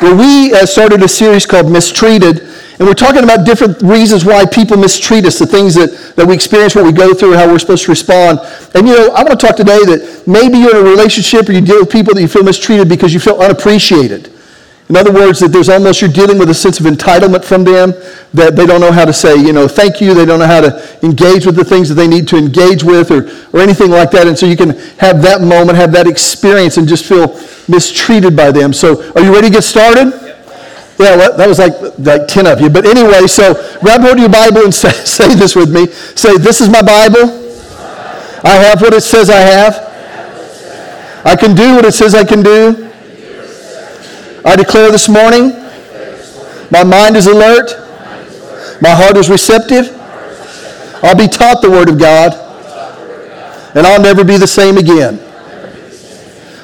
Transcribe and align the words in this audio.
where 0.00 0.16
we 0.16 0.52
uh, 0.54 0.64
started 0.64 1.02
a 1.02 1.08
series 1.08 1.44
called 1.46 1.70
Mistreated. 1.70 2.40
And 2.78 2.88
we're 2.88 2.94
talking 2.94 3.22
about 3.22 3.44
different 3.44 3.82
reasons 3.82 4.24
why 4.24 4.46
people 4.46 4.78
mistreat 4.78 5.26
us, 5.26 5.38
the 5.38 5.46
things 5.46 5.74
that, 5.74 6.14
that 6.16 6.26
we 6.26 6.34
experience, 6.34 6.74
what 6.74 6.84
we 6.86 6.92
go 6.92 7.12
through, 7.12 7.34
how 7.34 7.46
we're 7.46 7.58
supposed 7.58 7.84
to 7.84 7.90
respond. 7.90 8.38
And, 8.74 8.88
you 8.88 8.94
know, 8.96 9.08
I 9.12 9.22
want 9.22 9.38
to 9.38 9.46
talk 9.46 9.56
today 9.56 9.78
that 9.84 10.24
maybe 10.26 10.56
you're 10.56 10.78
in 10.80 10.86
a 10.86 10.90
relationship 10.90 11.50
or 11.50 11.52
you 11.52 11.60
deal 11.60 11.80
with 11.80 11.90
people 11.92 12.14
that 12.14 12.22
you 12.22 12.28
feel 12.28 12.42
mistreated 12.42 12.88
because 12.88 13.12
you 13.12 13.20
feel 13.20 13.38
unappreciated. 13.38 14.32
In 14.90 14.96
other 14.96 15.12
words, 15.12 15.38
that 15.38 15.52
there's 15.54 15.68
almost 15.68 16.00
you're 16.02 16.10
dealing 16.10 16.36
with 16.36 16.50
a 16.50 16.54
sense 16.54 16.80
of 16.80 16.86
entitlement 16.86 17.44
from 17.44 17.62
them 17.62 17.92
that 18.34 18.56
they 18.56 18.66
don't 18.66 18.80
know 18.80 18.90
how 18.90 19.04
to 19.04 19.12
say, 19.12 19.36
you 19.36 19.52
know, 19.52 19.68
thank 19.68 20.00
you. 20.00 20.14
They 20.14 20.24
don't 20.24 20.40
know 20.40 20.48
how 20.48 20.62
to 20.62 20.98
engage 21.06 21.46
with 21.46 21.54
the 21.54 21.62
things 21.64 21.88
that 21.90 21.94
they 21.94 22.08
need 22.08 22.26
to 22.26 22.36
engage 22.36 22.82
with 22.82 23.12
or, 23.12 23.22
or 23.56 23.62
anything 23.62 23.92
like 23.92 24.10
that. 24.10 24.26
And 24.26 24.36
so 24.36 24.46
you 24.46 24.56
can 24.56 24.70
have 24.98 25.22
that 25.22 25.42
moment, 25.42 25.78
have 25.78 25.92
that 25.92 26.08
experience, 26.08 26.76
and 26.76 26.88
just 26.88 27.04
feel 27.06 27.28
mistreated 27.68 28.34
by 28.34 28.50
them. 28.50 28.72
So 28.72 28.98
are 29.14 29.20
you 29.20 29.32
ready 29.32 29.46
to 29.46 29.52
get 29.54 29.62
started? 29.62 30.10
Yeah, 30.98 31.14
well, 31.16 31.36
that 31.36 31.46
was 31.46 31.60
like, 31.60 31.72
like 32.00 32.26
10 32.26 32.48
of 32.48 32.60
you. 32.60 32.68
But 32.68 32.84
anyway, 32.84 33.28
so 33.28 33.54
grab 33.78 34.00
hold 34.00 34.14
of 34.14 34.18
your 34.20 34.28
Bible 34.28 34.64
and 34.64 34.74
say, 34.74 34.90
say 35.04 35.32
this 35.36 35.54
with 35.54 35.72
me. 35.72 35.86
Say, 36.18 36.36
This 36.36 36.60
is 36.60 36.68
my 36.68 36.82
Bible. 36.82 37.30
I 38.42 38.58
have 38.58 38.80
what 38.80 38.92
it 38.92 39.02
says 39.02 39.30
I 39.30 39.38
have. 39.38 41.22
I 41.24 41.36
can 41.36 41.54
do 41.54 41.76
what 41.76 41.84
it 41.84 41.92
says 41.94 42.12
I 42.12 42.24
can 42.24 42.42
do. 42.42 42.89
I 44.44 44.56
declare 44.56 44.90
this 44.90 45.08
morning 45.08 45.50
my 46.70 46.82
mind 46.84 47.16
is 47.16 47.26
alert, 47.26 47.70
my 48.80 48.90
heart 48.90 49.16
is 49.16 49.28
receptive. 49.28 49.88
I'll 51.02 51.16
be 51.16 51.26
taught 51.28 51.60
the 51.62 51.70
Word 51.70 51.88
of 51.88 51.98
God, 51.98 52.32
and 53.74 53.86
I'll 53.86 54.00
never 54.00 54.24
be 54.24 54.36
the 54.36 54.46
same 54.46 54.76
again. 54.76 55.18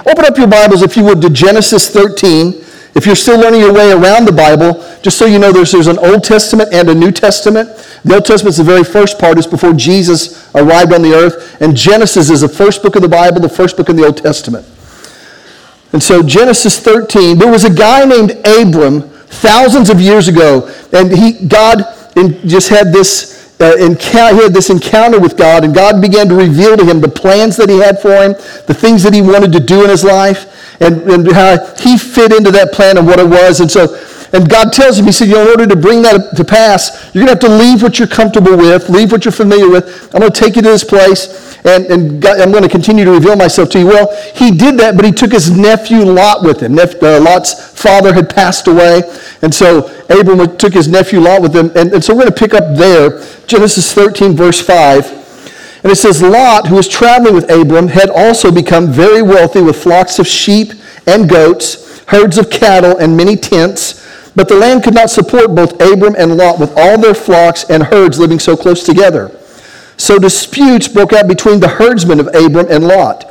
Open 0.06 0.24
up 0.24 0.38
your 0.38 0.46
Bibles, 0.46 0.82
if 0.82 0.96
you 0.96 1.04
would, 1.04 1.20
to 1.22 1.30
Genesis 1.30 1.90
13. 1.90 2.64
If 2.94 3.04
you're 3.04 3.16
still 3.16 3.38
learning 3.40 3.60
your 3.60 3.72
way 3.74 3.90
around 3.90 4.26
the 4.26 4.32
Bible, 4.32 4.74
just 5.02 5.18
so 5.18 5.26
you 5.26 5.38
know, 5.38 5.52
there's, 5.52 5.72
there's 5.72 5.86
an 5.86 5.98
Old 5.98 6.22
Testament 6.22 6.70
and 6.72 6.88
a 6.88 6.94
New 6.94 7.10
Testament. 7.10 7.68
The 8.04 8.14
Old 8.14 8.24
Testament 8.24 8.52
is 8.52 8.58
the 8.58 8.64
very 8.64 8.84
first 8.84 9.18
part, 9.18 9.36
it's 9.38 9.46
before 9.46 9.72
Jesus 9.74 10.48
arrived 10.54 10.92
on 10.94 11.02
the 11.02 11.14
earth. 11.14 11.60
And 11.60 11.76
Genesis 11.76 12.30
is 12.30 12.40
the 12.42 12.48
first 12.48 12.82
book 12.82 12.94
of 12.96 13.02
the 13.02 13.08
Bible, 13.08 13.40
the 13.40 13.48
first 13.50 13.76
book 13.76 13.88
in 13.88 13.96
the 13.96 14.04
Old 14.06 14.16
Testament. 14.18 14.66
And 15.92 16.02
so, 16.02 16.22
Genesis 16.22 16.80
13, 16.80 17.38
there 17.38 17.50
was 17.50 17.64
a 17.64 17.72
guy 17.72 18.04
named 18.04 18.32
Abram 18.44 19.02
thousands 19.28 19.88
of 19.88 20.00
years 20.00 20.28
ago, 20.28 20.68
and 20.92 21.12
he, 21.16 21.46
God 21.46 21.84
just 22.44 22.68
had 22.70 22.92
this 22.92 23.36
uh, 23.60 23.74
encounter, 23.78 24.34
he 24.36 24.42
had 24.42 24.52
this 24.52 24.68
encounter 24.68 25.18
with 25.20 25.36
God, 25.36 25.64
and 25.64 25.74
God 25.74 26.02
began 26.02 26.28
to 26.28 26.34
reveal 26.34 26.76
to 26.76 26.84
him 26.84 27.00
the 27.00 27.08
plans 27.08 27.56
that 27.56 27.68
he 27.70 27.78
had 27.78 28.00
for 28.00 28.14
him, 28.16 28.32
the 28.66 28.74
things 28.74 29.02
that 29.04 29.14
he 29.14 29.22
wanted 29.22 29.52
to 29.52 29.60
do 29.60 29.84
in 29.84 29.90
his 29.90 30.02
life, 30.04 30.76
and, 30.80 31.02
and 31.02 31.30
how 31.32 31.74
he 31.78 31.96
fit 31.96 32.32
into 32.32 32.50
that 32.50 32.72
plan 32.72 32.98
and 32.98 33.06
what 33.06 33.18
it 33.18 33.26
was. 33.28 33.60
And 33.60 33.70
so 33.70 33.86
and 34.32 34.48
God 34.48 34.72
tells 34.72 34.98
him, 34.98 35.04
He 35.06 35.12
said, 35.12 35.28
you 35.28 35.34
know, 35.34 35.42
in 35.42 35.48
order 35.48 35.66
to 35.66 35.76
bring 35.76 36.02
that 36.02 36.36
to 36.36 36.44
pass, 36.44 37.12
you're 37.14 37.24
going 37.24 37.38
to 37.38 37.48
have 37.48 37.52
to 37.58 37.64
leave 37.64 37.82
what 37.82 37.98
you're 37.98 38.08
comfortable 38.08 38.56
with, 38.56 38.88
leave 38.90 39.12
what 39.12 39.24
you're 39.24 39.32
familiar 39.32 39.68
with. 39.70 40.12
I'm 40.14 40.20
going 40.20 40.32
to 40.32 40.38
take 40.40 40.56
you 40.56 40.62
to 40.62 40.68
this 40.68 40.84
place, 40.84 41.56
and, 41.64 41.86
and 41.86 42.22
God, 42.22 42.40
I'm 42.40 42.50
going 42.50 42.64
to 42.64 42.68
continue 42.68 43.04
to 43.04 43.10
reveal 43.12 43.36
myself 43.36 43.70
to 43.70 43.78
you. 43.78 43.86
Well, 43.86 44.08
he 44.34 44.50
did 44.50 44.76
that, 44.78 44.96
but 44.96 45.04
he 45.04 45.12
took 45.12 45.32
his 45.32 45.50
nephew 45.50 46.00
Lot 46.02 46.42
with 46.42 46.60
him. 46.60 46.74
Nep- 46.74 47.02
uh, 47.02 47.20
Lot's 47.20 47.70
father 47.80 48.12
had 48.14 48.34
passed 48.34 48.66
away, 48.66 49.02
and 49.42 49.54
so 49.54 49.86
Abram 50.10 50.56
took 50.58 50.72
his 50.72 50.88
nephew 50.88 51.20
Lot 51.20 51.42
with 51.42 51.54
him. 51.54 51.70
And, 51.76 51.92
and 51.92 52.04
so 52.04 52.14
we're 52.14 52.22
going 52.22 52.32
to 52.32 52.38
pick 52.38 52.54
up 52.54 52.76
there, 52.76 53.22
Genesis 53.46 53.92
13, 53.94 54.32
verse 54.36 54.60
5. 54.60 55.24
And 55.84 55.92
it 55.92 55.96
says, 55.96 56.20
Lot, 56.20 56.66
who 56.66 56.74
was 56.74 56.88
traveling 56.88 57.34
with 57.34 57.48
Abram, 57.48 57.86
had 57.86 58.10
also 58.12 58.50
become 58.50 58.88
very 58.90 59.22
wealthy 59.22 59.62
with 59.62 59.80
flocks 59.80 60.18
of 60.18 60.26
sheep 60.26 60.72
and 61.06 61.28
goats, 61.28 62.00
herds 62.08 62.38
of 62.38 62.50
cattle, 62.50 62.96
and 62.98 63.16
many 63.16 63.36
tents. 63.36 64.04
But 64.36 64.48
the 64.48 64.54
land 64.54 64.84
could 64.84 64.94
not 64.94 65.08
support 65.08 65.54
both 65.54 65.72
Abram 65.80 66.14
and 66.16 66.36
Lot 66.36 66.60
with 66.60 66.70
all 66.76 66.98
their 66.98 67.14
flocks 67.14 67.64
and 67.70 67.82
herds 67.84 68.18
living 68.18 68.38
so 68.38 68.54
close 68.54 68.84
together. 68.84 69.30
So 69.96 70.18
disputes 70.18 70.88
broke 70.88 71.14
out 71.14 71.26
between 71.26 71.58
the 71.58 71.68
herdsmen 71.68 72.20
of 72.20 72.26
Abram 72.28 72.66
and 72.68 72.86
Lot. 72.86 73.24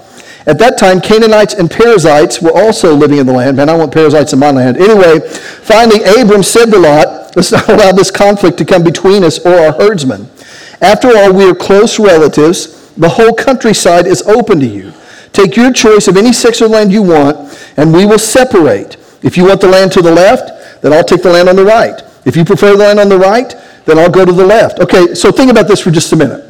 At 0.47 0.57
that 0.59 0.78
time, 0.80 1.00
Canaanites 1.00 1.53
and 1.53 1.69
Perizzites 1.69 2.41
were 2.41 2.52
also 2.52 2.94
living 2.96 3.19
in 3.19 3.28
the 3.28 3.34
land. 3.34 3.56
Man, 3.57 3.69
I 3.69 3.75
want 3.78 3.94
Perizzites 3.94 4.34
in 4.34 4.40
my 4.40 4.50
land. 4.52 4.78
Anyway, 4.78 5.19
finally, 5.30 6.02
Abram 6.03 6.41
said 6.44 6.66
to 6.72 6.80
Lot, 6.80 7.35
Let's 7.35 7.51
not 7.51 7.68
allow 7.69 7.91
this 7.91 8.09
conflict 8.09 8.57
to 8.57 8.66
come 8.66 8.84
between 8.84 9.24
us 9.24 9.38
or 9.46 9.53
our 9.53 9.74
herdsmen. 9.74 10.28
After 10.81 11.09
all, 11.16 11.34
we 11.34 11.46
are 11.46 11.56
close 11.56 12.00
relatives. 12.00 12.91
The 12.94 13.09
whole 13.09 13.34
countryside 13.34 14.07
is 14.07 14.24
open 14.24 14.59
to 14.62 14.66
you. 14.66 14.91
Take 15.34 15.56
your 15.56 15.72
choice 15.72 16.07
of 16.07 16.18
any 16.18 16.31
six 16.34 16.62
or 16.62 16.68
land 16.68 16.91
you 16.91 17.03
want, 17.03 17.38
and 17.78 17.94
we 17.94 18.06
will 18.06 18.19
separate. 18.19 18.97
If 19.22 19.38
you 19.38 19.46
want 19.47 19.62
the 19.62 19.68
land 19.68 19.91
to 19.94 20.01
the 20.01 20.12
left, 20.12 20.55
then 20.85 20.94
I'll 20.94 21.03
take 21.03 21.23
the 21.23 21.31
land 21.31 21.50
on 21.50 21.56
the 21.56 21.66
right. 21.66 22.00
If 22.25 22.35
you 22.35 22.46
prefer 22.46 22.73
the 22.73 22.78
land 22.78 23.00
on 23.00 23.09
the 23.09 23.18
right, 23.18 23.53
then 23.85 23.97
I'll 23.97 24.12
go 24.12 24.23
to 24.23 24.31
the 24.31 24.46
left. 24.46 24.79
Okay, 24.79 25.16
so 25.16 25.31
think 25.31 25.50
about 25.50 25.68
this 25.68 25.79
for 25.81 25.90
just 25.90 26.13
a 26.13 26.16
minute. 26.16 26.44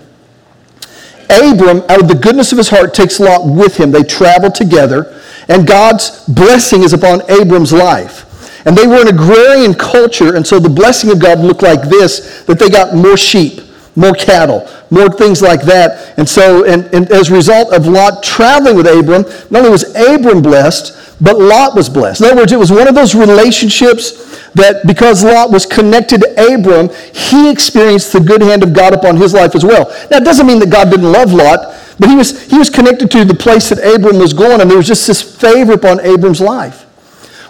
Abram, 1.29 1.79
out 1.90 2.01
of 2.01 2.09
the 2.09 2.19
goodness 2.22 2.51
of 2.51 2.57
his 2.57 2.68
heart, 2.69 2.94
takes 2.94 3.18
Lot 3.18 3.44
with 3.45 3.78
him. 3.79 3.91
They 3.91 4.03
travel 4.03 4.51
together, 4.51 5.22
and 5.47 5.66
God's 5.66 6.25
blessing 6.25 6.84
is 6.84 6.91
upon 6.91 7.22
Abram's 7.31 7.72
life. 7.72 8.62
And 8.68 8.75
they 8.75 8.85
were 8.85 9.01
an 9.01 9.07
agrarian 9.07 9.74
culture, 9.74 10.35
and 10.35 10.45
so 10.45 10.59
the 10.59 10.68
blessing 10.69 11.12
of 11.12 11.22
God 11.22 11.40
looked 11.40 11.62
like 11.62 11.84
this 11.88 12.44
that 12.44 12.59
they 12.59 12.69
got 12.69 12.94
more 12.94 13.16
sheep 13.16 13.62
more 13.95 14.13
cattle, 14.13 14.67
more 14.91 15.09
things 15.09 15.41
like 15.41 15.61
that. 15.63 16.17
And 16.17 16.28
so, 16.28 16.66
and, 16.66 16.85
and 16.94 17.09
as 17.11 17.29
a 17.29 17.33
result 17.33 17.73
of 17.73 17.88
Lot 17.88 18.23
traveling 18.23 18.75
with 18.75 18.88
Abram, 18.88 19.23
not 19.50 19.59
only 19.59 19.69
was 19.72 19.95
Abram 19.95 20.41
blessed, 20.41 20.94
but 21.23 21.39
Lot 21.39 21.75
was 21.75 21.88
blessed. 21.89 22.22
In 22.22 22.28
other 22.28 22.38
words, 22.41 22.51
it 22.51 22.59
was 22.59 22.72
one 22.72 22.88
of 22.88 22.95
those 22.95 23.16
relationships 23.16 24.39
that 24.51 24.85
because 24.85 25.23
Lot 25.23 25.51
was 25.51 25.66
connected 25.66 26.22
to 26.22 26.53
Abram, 26.53 26.89
he 27.13 27.50
experienced 27.50 28.11
the 28.11 28.19
good 28.19 28.41
hand 28.41 28.63
of 28.63 28.73
God 28.73 28.94
upon 28.94 29.16
his 29.17 29.33
life 29.33 29.56
as 29.56 29.63
well. 29.63 29.85
Now, 30.12 30.17
it 30.17 30.25
doesn't 30.25 30.45
mean 30.45 30.59
that 30.59 30.69
God 30.69 30.89
didn't 30.89 31.09
love 31.12 31.31
Lot, 31.31 31.73
but 31.97 32.09
he 32.09 32.16
was, 32.16 32.50
he 32.51 32.57
was 32.57 32.69
connected 32.69 33.09
to 33.12 33.23
the 33.23 33.33
place 33.33 33.69
that 33.69 33.77
Abram 33.79 34.17
was 34.19 34.33
going, 34.33 34.59
and 34.59 34.69
there 34.69 34.77
was 34.77 34.88
just 34.88 35.07
this 35.07 35.22
favor 35.22 35.73
upon 35.73 36.01
Abram's 36.01 36.41
life. 36.41 36.81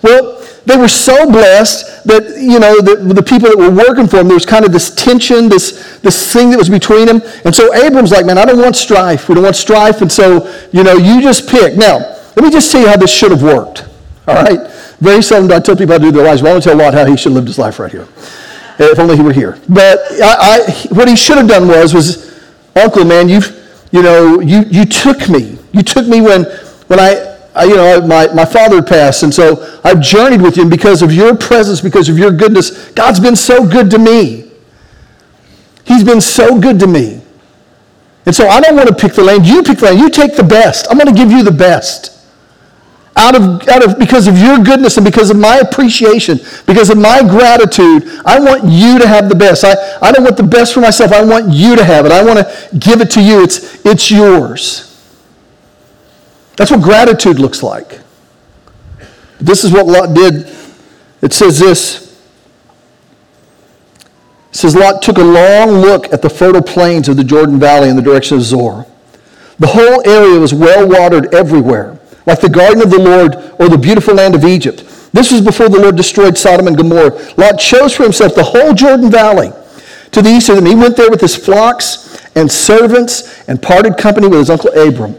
Well, 0.04 0.45
they 0.66 0.78
were 0.78 0.88
so 0.88 1.30
blessed 1.32 2.06
that, 2.08 2.38
you 2.42 2.60
know, 2.60 2.82
the, 2.82 3.14
the 3.14 3.24
people 3.24 3.48
that 3.50 3.58
were 3.58 3.70
working 3.70 4.08
for 4.08 4.18
them, 4.18 4.28
there 4.28 4.36
was 4.36 4.46
kind 4.48 4.66
of 4.66 4.72
this 4.74 4.94
tension, 4.96 5.48
this, 5.48 6.00
this 6.02 6.34
thing 6.34 6.50
that 6.50 6.58
was 6.58 6.70
between 6.70 7.06
them. 7.06 7.22
And 7.46 7.54
so 7.56 7.72
Abram's 7.74 8.12
like, 8.12 8.26
man, 8.26 8.38
I 8.38 8.46
don't 8.46 8.60
want 8.60 8.76
strife. 8.76 9.30
We 9.30 9.36
don't 9.36 9.44
want 9.44 9.56
strife. 9.56 10.02
And 10.02 10.12
so, 10.12 10.44
you 10.72 10.84
know, 10.84 10.96
you 10.96 11.22
just 11.22 11.48
pick. 11.50 11.78
Now, 11.78 12.00
let 12.00 12.38
me 12.42 12.50
just 12.50 12.72
tell 12.72 12.82
you 12.82 12.88
how 12.88 12.98
this 12.98 13.12
should 13.14 13.30
have 13.32 13.44
worked. 13.44 13.86
All 14.28 14.34
right? 14.36 14.60
Very 15.00 15.22
seldom 15.22 15.48
do 15.50 15.54
I 15.56 15.60
tell 15.60 15.76
people 15.76 15.94
how 15.94 16.00
to 16.00 16.04
do 16.06 16.12
their 16.12 16.26
lives, 16.26 16.42
but 16.42 16.50
I 16.50 16.54
want 16.54 16.64
to 16.64 16.70
tell 16.70 16.78
Lot 16.78 16.94
how 16.96 17.06
he 17.06 17.16
should 17.16 17.32
have 17.32 17.36
lived 17.36 17.48
his 17.48 17.60
life 17.60 17.78
right 17.80 17.92
here. 17.92 18.08
If 18.80 18.98
only 19.00 19.16
he 19.18 19.22
were 19.22 19.34
here. 19.34 19.60
But 19.70 20.00
I, 20.22 20.62
I, 20.68 20.72
what 20.90 21.08
he 21.08 21.16
should 21.16 21.38
have 21.38 21.48
done 21.48 21.68
was, 21.68 21.94
was, 21.94 22.34
Uncle, 22.76 23.06
man, 23.06 23.30
you've, 23.30 23.88
you 23.92 24.02
know, 24.02 24.40
you, 24.40 24.64
you 24.64 24.84
took 24.86 25.30
me. 25.30 25.58
You 25.74 25.84
took 25.84 26.08
me 26.08 26.22
when, 26.22 26.44
when 26.88 27.00
I 27.00 27.35
you 27.64 27.76
know, 27.76 28.02
my, 28.06 28.28
my 28.34 28.46
father 28.46 28.82
passed, 28.82 29.24
and 29.24 29.34
so 29.34 29.80
I've 29.84 30.02
journeyed 30.02 30.42
with 30.42 30.58
you, 30.58 30.64
and 30.64 30.72
because 30.72 31.02
of 31.02 31.14
your 31.14 31.36
presence, 31.36 31.80
because 31.80 32.10
of 32.10 32.18
your 32.20 32.32
goodness, 32.32 32.90
God's 32.92 33.20
been 33.22 33.36
so 33.36 33.66
good 33.68 33.90
to 33.92 33.98
me. 34.00 34.52
He's 35.86 36.04
been 36.04 36.22
so 36.22 36.60
good 36.60 36.80
to 36.80 36.88
me. 36.88 37.22
And 38.26 38.36
so 38.36 38.48
I 38.48 38.60
don't 38.60 38.76
want 38.76 38.90
to 38.90 38.96
pick 38.96 39.14
the 39.14 39.24
lane. 39.24 39.44
You 39.44 39.62
pick 39.64 39.78
the 39.78 39.86
lane. 39.86 40.00
You 40.00 40.10
take 40.10 40.36
the 40.36 40.44
best. 40.44 40.88
I'm 40.90 40.98
going 40.98 41.14
to 41.14 41.14
give 41.14 41.32
you 41.32 41.44
the 41.44 41.52
best. 41.52 42.12
Out 43.16 43.36
of, 43.40 43.66
out 43.70 43.86
of, 43.86 43.98
because 44.00 44.28
of 44.28 44.38
your 44.38 44.58
goodness 44.58 44.98
and 44.98 45.06
because 45.06 45.30
of 45.30 45.38
my 45.38 45.58
appreciation, 45.58 46.40
because 46.66 46.90
of 46.90 46.98
my 46.98 47.22
gratitude, 47.22 48.04
I 48.26 48.40
want 48.42 48.64
you 48.66 49.00
to 49.00 49.08
have 49.08 49.30
the 49.30 49.36
best. 49.36 49.64
I, 49.64 49.74
I 50.02 50.12
don't 50.12 50.24
want 50.24 50.36
the 50.38 50.44
best 50.44 50.74
for 50.74 50.82
myself. 50.82 51.14
I 51.14 51.24
want 51.24 51.54
you 51.54 51.76
to 51.78 51.86
have 51.86 52.06
it. 52.06 52.12
I 52.12 52.26
want 52.26 52.40
to 52.40 52.76
give 52.80 53.00
it 53.00 53.12
to 53.12 53.22
you. 53.22 53.42
It's, 53.44 53.86
it's 53.86 54.12
yours. 54.12 54.92
That's 56.58 56.72
what 56.72 56.82
gratitude 56.82 57.40
looks 57.40 57.62
like. 57.64 58.00
This 59.40 59.64
is 59.64 59.72
what 59.72 59.86
Lot 59.86 60.16
did. 60.16 60.56
It 61.22 61.34
says 61.34 61.60
this. 61.60 62.06
It 64.52 64.56
says 64.60 64.76
Lot 64.76 65.02
took 65.02 65.18
a 65.18 65.24
long 65.24 65.72
look 65.82 66.14
at 66.14 66.22
the 66.22 66.30
fertile 66.30 66.62
plains 66.62 67.10
of 67.10 67.18
the 67.18 67.24
Jordan 67.24 67.60
Valley 67.60 67.90
in 67.90 67.96
the 67.98 68.02
direction 68.02 68.38
of 68.38 68.44
Zoar. 68.44 68.88
The 69.60 69.68
whole 69.68 70.08
area 70.08 70.40
was 70.40 70.54
well 70.54 70.88
watered 70.88 71.34
everywhere, 71.34 72.00
like 72.26 72.40
the 72.42 72.50
garden 72.50 72.82
of 72.82 72.90
the 72.90 73.00
Lord 73.00 73.36
or 73.60 73.68
the 73.70 73.78
beautiful 73.78 74.14
land 74.16 74.36
of 74.36 74.46
Egypt. 74.46 74.84
This 75.12 75.32
was 75.32 75.42
before 75.42 75.70
the 75.70 75.80
Lord 75.80 75.96
destroyed 75.96 76.38
Sodom 76.38 76.68
and 76.68 76.76
Gomorrah. 76.78 77.18
Lot 77.38 77.58
chose 77.58 77.96
for 77.96 78.04
himself 78.04 78.36
the 78.36 78.44
whole 78.44 78.74
Jordan 78.74 79.12
Valley 79.12 79.52
to 80.12 80.22
the 80.22 80.30
east 80.30 80.50
of 80.50 80.56
them. 80.58 80.66
He 80.66 80.76
went 80.76 80.96
there 80.98 81.10
with 81.10 81.22
his 81.22 81.36
flocks 81.36 82.22
and 82.36 82.50
servants 82.52 83.44
and 83.48 83.62
parted 83.62 83.98
company 83.98 84.28
with 84.28 84.40
his 84.40 84.50
uncle 84.50 84.72
Abram. 84.72 85.16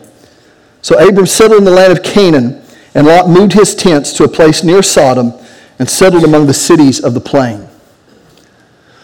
So 0.86 0.94
Abram 1.00 1.26
settled 1.26 1.58
in 1.58 1.64
the 1.64 1.72
land 1.72 1.90
of 1.90 2.04
Canaan, 2.04 2.62
and 2.94 3.08
Lot 3.08 3.28
moved 3.28 3.54
his 3.54 3.74
tents 3.74 4.12
to 4.12 4.22
a 4.22 4.28
place 4.28 4.62
near 4.62 4.84
Sodom 4.84 5.32
and 5.80 5.90
settled 5.90 6.22
among 6.22 6.46
the 6.46 6.54
cities 6.54 7.02
of 7.02 7.12
the 7.12 7.18
plain. 7.20 7.66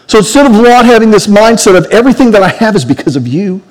So 0.07 0.19
instead 0.19 0.45
of 0.45 0.53
Lot 0.53 0.85
having 0.85 1.11
this 1.11 1.27
mindset 1.27 1.77
of 1.77 1.83
everything 1.91 2.31
that 2.31 2.41
I 2.41 2.47
have 2.47 2.77
is 2.77 2.85
because 2.85 3.17
of 3.17 3.27
you, 3.27 3.61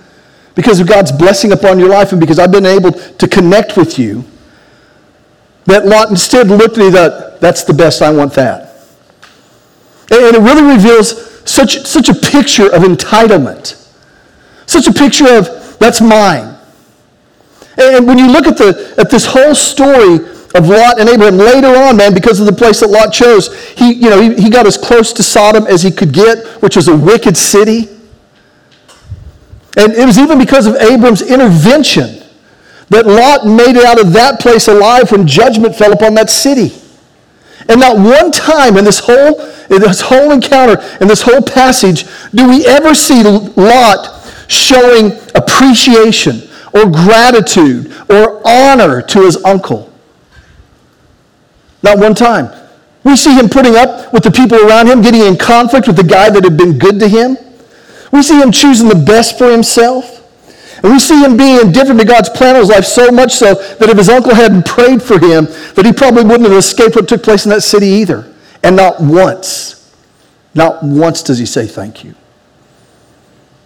because 0.55 0.79
of 0.79 0.87
God's 0.87 1.11
blessing 1.11 1.53
upon 1.53 1.79
your 1.79 1.89
life, 1.89 2.13
and 2.13 2.21
because 2.21 2.39
I've 2.39 2.53
been 2.53 2.67
able 2.67 2.93
to 2.93 3.27
connect 3.27 3.79
with 3.79 3.99
you, 3.99 4.25
that 5.65 5.87
Lot 5.87 6.11
instead 6.11 6.49
looked 6.49 6.77
at 6.77 6.85
me 6.85 6.91
that 6.91 7.41
that's 7.41 7.65
the 7.65 7.73
best, 7.73 8.03
I 8.03 8.13
want 8.13 8.35
that. 8.35 8.77
And 10.11 10.37
it 10.37 10.39
really 10.39 10.71
reveals 10.75 11.51
such, 11.51 11.87
such 11.87 12.11
a 12.11 12.15
picture 12.15 12.67
of 12.67 12.83
entitlement, 12.83 13.83
such 14.67 14.87
a 14.87 14.93
picture 14.93 15.35
of 15.39 15.79
that's 15.79 16.03
mine. 16.03 16.52
And 17.77 18.07
when 18.07 18.19
you 18.19 18.31
look 18.31 18.47
at, 18.47 18.57
the, 18.59 18.95
at 18.99 19.11
this 19.11 19.27
whole 19.27 19.55
story 19.55 20.15
of 20.55 20.69
Lot 20.69 21.01
and 21.01 21.09
Abraham 21.09 21.39
later 21.39 21.69
on, 21.69 21.97
man, 21.97 22.13
because 22.13 22.39
of 22.41 22.45
the 22.47 22.53
place 22.53 22.81
that 22.81 22.89
Lot 22.91 23.13
chose, 23.13 23.53
he, 23.71 23.93
you 23.93 24.11
know, 24.11 24.21
he, 24.21 24.35
he 24.35 24.51
got 24.51 24.67
as 24.67 24.77
close 24.77 25.13
to 25.15 25.23
Sodom 25.23 25.67
as 25.67 25.83
he 25.83 25.91
could 25.91 26.13
get, 26.13 26.47
which 26.61 26.77
was 26.77 26.89
a 26.89 26.97
wicked 26.97 27.37
city. 27.37 27.89
And 29.79 29.95
it 29.95 30.05
was 30.05 30.19
even 30.19 30.39
because 30.39 30.67
of 30.67 30.75
Abram's 30.77 31.23
intervention 31.23 32.23
that 32.91 33.07
Lot 33.07 33.47
made 33.47 33.77
it 33.77 33.85
out 33.87 33.99
of 33.99 34.13
that 34.13 34.39
place 34.41 34.69
alive 34.69 35.11
when 35.11 35.27
judgment 35.27 35.75
fell 35.75 35.93
upon 35.95 36.13
that 36.15 36.29
city. 36.29 36.73
And 37.71 37.81
not 37.81 37.97
one 37.97 38.31
time 38.33 38.77
in 38.77 38.85
this 38.85 38.99
whole, 38.99 39.41
in 39.71 39.81
this 39.81 40.03
whole 40.03 40.33
encounter, 40.33 40.79
in 41.01 41.09
this 41.09 41.23
whole 41.23 41.41
passage, 41.41 42.05
do 42.35 42.47
we 42.51 42.67
ever 42.67 42.95
see 42.95 43.23
Lot 43.23 44.11
showing 44.49 45.13
appreciation 45.35 46.43
or 46.75 46.91
gratitude 46.91 47.93
or 48.09 48.41
honor 48.47 49.03
to 49.03 49.21
his 49.25 49.43
uncle. 49.45 49.93
Not 51.83 51.99
one 51.99 52.15
time. 52.15 52.49
We 53.05 53.17
see 53.17 53.35
him 53.35 53.49
putting 53.49 53.75
up 53.77 54.13
with 54.13 54.23
the 54.23 54.31
people 54.31 54.59
around 54.65 54.87
him, 54.87 55.03
getting 55.03 55.23
in 55.23 55.37
conflict 55.37 55.87
with 55.89 55.97
the 55.97 56.05
guy 56.05 56.31
that 56.31 56.45
had 56.45 56.57
been 56.57 56.79
good 56.79 57.01
to 57.01 57.09
him. 57.09 57.37
We 58.13 58.23
see 58.23 58.39
him 58.41 58.53
choosing 58.53 58.89
the 58.89 58.95
best 58.95 59.37
for 59.39 59.51
himself. 59.51 60.19
And 60.83 60.93
we 60.93 60.99
see 60.99 61.21
him 61.21 61.37
being 61.37 61.61
indifferent 61.61 62.01
to 62.01 62.07
God's 62.07 62.29
plan 62.29 62.57
of 62.57 62.63
his 62.63 62.71
life 62.71 62.85
so 62.85 63.11
much 63.11 63.35
so 63.35 63.55
that 63.55 63.89
if 63.89 63.97
his 63.97 64.09
uncle 64.09 64.35
hadn't 64.35 64.67
prayed 64.67 65.03
for 65.03 65.19
him, 65.19 65.47
that 65.75 65.83
he 65.85 65.93
probably 65.93 66.25
wouldn't 66.25 66.49
have 66.49 66.59
escaped 66.59 66.97
what 66.97 67.09
took 67.09 67.23
place 67.23 67.45
in 67.45 67.51
that 67.51 67.63
city 67.63 67.87
either. 67.87 68.33
And 68.63 68.77
not 68.77 69.01
once, 69.01 69.93
not 70.55 70.83
once 70.83 71.23
does 71.23 71.39
he 71.39 71.47
say 71.47 71.67
thank 71.67 72.05
you. 72.05 72.15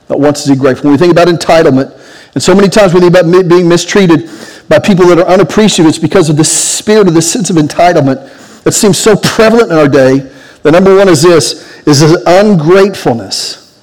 Not 0.08 0.20
once 0.20 0.40
is 0.42 0.46
he 0.46 0.56
grateful. 0.56 0.84
When 0.84 0.92
we 0.92 0.98
think 0.98 1.12
about 1.12 1.28
entitlement, 1.28 1.92
and 2.36 2.42
so 2.42 2.54
many 2.54 2.68
times 2.68 2.92
we 2.92 3.00
think 3.00 3.16
about 3.16 3.48
being 3.48 3.66
mistreated 3.66 4.26
by 4.68 4.78
people 4.78 5.06
that 5.06 5.18
are 5.18 5.26
unappreciative, 5.26 5.86
it's 5.88 5.96
because 5.98 6.28
of 6.28 6.36
the 6.36 6.44
spirit 6.44 7.08
of 7.08 7.14
the 7.14 7.22
sense 7.22 7.48
of 7.48 7.56
entitlement 7.56 8.62
that 8.64 8.72
seems 8.72 8.98
so 8.98 9.16
prevalent 9.16 9.72
in 9.72 9.78
our 9.78 9.88
day. 9.88 10.18
The 10.62 10.70
number 10.70 10.94
one 10.94 11.08
is 11.08 11.22
this, 11.22 11.82
is 11.86 12.00
that 12.00 12.22
ungratefulness 12.26 13.80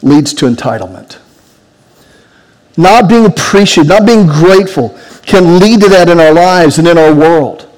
leads 0.00 0.32
to 0.34 0.46
entitlement. 0.46 1.18
Not 2.78 3.10
being 3.10 3.26
appreciated, 3.26 3.90
not 3.90 4.06
being 4.06 4.26
grateful 4.26 4.98
can 5.26 5.58
lead 5.58 5.82
to 5.82 5.88
that 5.90 6.08
in 6.08 6.18
our 6.18 6.32
lives 6.32 6.78
and 6.78 6.88
in 6.88 6.96
our 6.96 7.14
world. 7.14 7.68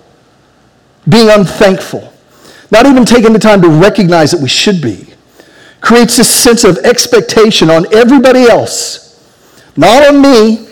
Being 1.09 1.29
unthankful, 1.29 2.13
not 2.71 2.87
even 2.87 3.05
taking 3.05 3.33
the 3.33 3.39
time 3.41 3.61
to 3.63 3.69
recognize 3.69 4.31
that 4.31 4.41
we 4.41 4.49
should 4.49 4.81
be, 4.81 5.09
creates 5.81 6.19
this 6.19 6.31
sense 6.33 6.63
of 6.63 6.77
expectation 6.85 7.69
on 7.69 7.93
everybody 7.93 8.43
else 8.43 9.02
not 9.77 10.07
on 10.07 10.21
me, 10.21 10.69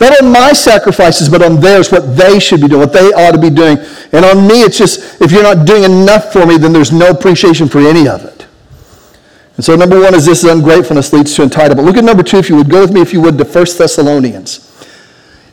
not 0.00 0.22
on 0.22 0.30
my 0.30 0.52
sacrifices, 0.52 1.28
but 1.28 1.42
on 1.42 1.60
theirs, 1.60 1.90
what 1.90 2.16
they 2.16 2.38
should 2.38 2.60
be 2.60 2.68
doing, 2.68 2.80
what 2.80 2.92
they 2.92 3.12
ought 3.12 3.32
to 3.32 3.38
be 3.40 3.50
doing. 3.50 3.78
And 4.12 4.24
on 4.24 4.46
me, 4.46 4.62
it's 4.62 4.78
just 4.78 5.20
if 5.20 5.32
you're 5.32 5.42
not 5.42 5.66
doing 5.66 5.84
enough 5.84 6.32
for 6.32 6.46
me, 6.46 6.56
then 6.56 6.72
there's 6.72 6.92
no 6.92 7.08
appreciation 7.10 7.68
for 7.68 7.78
any 7.78 8.06
of 8.06 8.24
it. 8.24 8.46
And 9.56 9.64
so, 9.64 9.74
number 9.74 9.98
one 10.00 10.14
is 10.14 10.24
this 10.24 10.44
ungratefulness 10.44 11.12
leads 11.12 11.34
to 11.34 11.42
entitlement. 11.42 11.84
Look 11.84 11.96
at 11.96 12.04
number 12.04 12.22
two, 12.22 12.38
if 12.38 12.48
you 12.48 12.54
would. 12.56 12.70
Go 12.70 12.82
with 12.82 12.92
me, 12.92 13.00
if 13.00 13.12
you 13.12 13.20
would, 13.22 13.36
to 13.38 13.44
1 13.44 13.52
Thessalonians. 13.76 14.64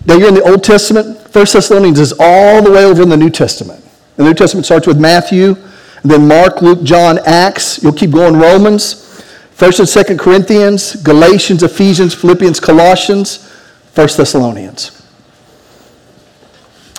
Now, 0.06 0.16
you're 0.16 0.27
in 0.27 0.36
the 0.36 0.48
Old 0.48 0.63
Testament. 0.63 1.18
1 1.22 1.31
Thessalonians 1.51 2.00
is 2.00 2.13
all 2.19 2.62
the 2.62 2.69
way 2.72 2.86
over 2.86 3.01
in 3.01 3.10
the 3.10 3.18
New 3.18 3.31
Testament. 3.31 3.83
The 4.18 4.24
New 4.24 4.36
Testament 4.36 4.68
starts 4.68 4.86
with 4.86 5.00
Matthew, 5.00 5.56
and 6.04 6.12
then 6.12 6.27
Mark, 6.27 6.62
Luke, 6.62 6.83
John, 6.83 7.18
Acts. 7.25 7.81
You'll 7.81 7.94
keep 7.94 8.12
going, 8.12 8.36
Romans. 8.38 9.14
First 9.55 9.79
and 9.79 9.87
Second 9.87 10.19
Corinthians, 10.19 10.97
Galatians, 10.97 11.63
Ephesians, 11.63 12.13
Philippians, 12.13 12.59
Colossians, 12.59 13.49
First 13.93 14.17
Thessalonians. 14.17 15.01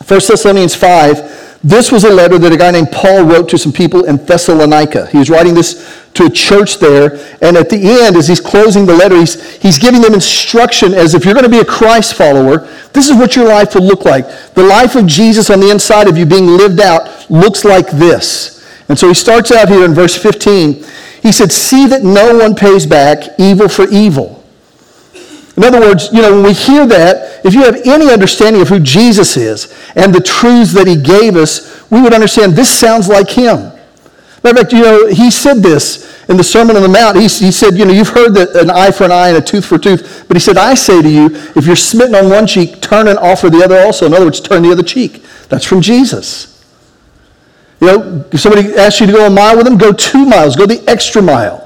First 0.04 0.28
Thessalonians 0.28 0.74
5, 0.74 1.60
this 1.62 1.92
was 1.92 2.04
a 2.04 2.08
letter 2.10 2.38
that 2.38 2.50
a 2.52 2.56
guy 2.56 2.70
named 2.70 2.88
Paul 2.90 3.24
wrote 3.24 3.50
to 3.50 3.58
some 3.58 3.72
people 3.72 4.04
in 4.06 4.16
Thessalonica. 4.24 5.04
He 5.08 5.18
was 5.18 5.28
writing 5.28 5.52
this 5.52 6.00
to 6.14 6.24
a 6.24 6.30
church 6.30 6.78
there, 6.78 7.16
and 7.42 7.58
at 7.58 7.68
the 7.68 7.76
end, 8.06 8.16
as 8.16 8.26
he's 8.26 8.40
closing 8.40 8.86
the 8.86 8.96
letter, 8.96 9.18
he's, 9.18 9.56
he's 9.60 9.76
giving 9.78 10.00
them 10.00 10.14
instruction 10.14 10.94
as 10.94 11.12
if 11.12 11.26
you're 11.26 11.34
going 11.34 11.44
to 11.44 11.50
be 11.50 11.58
a 11.60 11.64
Christ 11.64 12.14
follower, 12.14 12.60
this 12.94 13.10
is 13.10 13.18
what 13.18 13.36
your 13.36 13.46
life 13.46 13.74
will 13.74 13.82
look 13.84 14.06
like. 14.06 14.24
The 14.54 14.62
life 14.64 14.96
of 14.96 15.04
Jesus 15.06 15.50
on 15.50 15.60
the 15.60 15.70
inside 15.70 16.08
of 16.08 16.16
you 16.16 16.24
being 16.24 16.46
lived 16.46 16.80
out 16.80 17.28
looks 17.30 17.66
like 17.66 17.90
this. 17.90 18.55
And 18.88 18.98
so 18.98 19.08
he 19.08 19.14
starts 19.14 19.50
out 19.50 19.68
here 19.68 19.84
in 19.84 19.94
verse 19.94 20.16
15. 20.16 20.84
He 21.22 21.32
said, 21.32 21.50
See 21.52 21.86
that 21.86 22.02
no 22.02 22.36
one 22.38 22.54
pays 22.54 22.86
back 22.86 23.38
evil 23.38 23.68
for 23.68 23.88
evil. 23.88 24.42
In 25.56 25.64
other 25.64 25.80
words, 25.80 26.10
you 26.12 26.20
know, 26.20 26.34
when 26.34 26.44
we 26.44 26.52
hear 26.52 26.86
that, 26.86 27.44
if 27.44 27.54
you 27.54 27.62
have 27.62 27.76
any 27.86 28.10
understanding 28.12 28.60
of 28.60 28.68
who 28.68 28.78
Jesus 28.78 29.36
is 29.36 29.74
and 29.96 30.14
the 30.14 30.20
truths 30.20 30.72
that 30.74 30.86
he 30.86 30.96
gave 31.00 31.34
us, 31.34 31.88
we 31.90 32.02
would 32.02 32.12
understand 32.12 32.52
this 32.52 32.68
sounds 32.70 33.08
like 33.08 33.30
him. 33.30 33.72
Matter 34.44 34.50
of 34.50 34.56
fact, 34.58 34.72
you 34.74 34.82
know, 34.82 35.06
he 35.08 35.30
said 35.30 35.58
this 35.58 36.14
in 36.28 36.36
the 36.36 36.44
Sermon 36.44 36.76
on 36.76 36.82
the 36.82 36.88
Mount. 36.88 37.16
He, 37.16 37.22
he 37.22 37.50
said, 37.50 37.74
you 37.76 37.86
know, 37.86 37.92
you've 37.92 38.10
heard 38.10 38.34
that 38.34 38.54
an 38.54 38.68
eye 38.70 38.90
for 38.90 39.04
an 39.04 39.12
eye 39.12 39.28
and 39.28 39.38
a 39.38 39.40
tooth 39.40 39.64
for 39.64 39.76
a 39.76 39.78
tooth, 39.78 40.26
but 40.28 40.36
he 40.36 40.40
said, 40.40 40.58
I 40.58 40.74
say 40.74 41.00
to 41.00 41.08
you, 41.08 41.28
if 41.56 41.66
you're 41.66 41.74
smitten 41.74 42.14
on 42.14 42.28
one 42.28 42.46
cheek, 42.46 42.82
turn 42.82 43.08
and 43.08 43.18
offer 43.18 43.48
the 43.48 43.64
other 43.64 43.78
also. 43.80 44.04
In 44.04 44.12
other 44.12 44.26
words, 44.26 44.40
turn 44.42 44.62
the 44.62 44.70
other 44.70 44.82
cheek. 44.82 45.24
That's 45.48 45.64
from 45.64 45.80
Jesus. 45.80 46.52
You 47.81 47.87
know, 47.88 48.25
if 48.32 48.40
somebody 48.40 48.75
asks 48.75 49.00
you 49.00 49.06
to 49.06 49.12
go 49.12 49.26
a 49.26 49.31
mile 49.31 49.56
with 49.56 49.67
them, 49.67 49.76
go 49.76 49.93
two 49.93 50.25
miles, 50.25 50.56
go 50.56 50.67
the 50.67 50.82
extra 50.88 51.20
mile. 51.20 51.62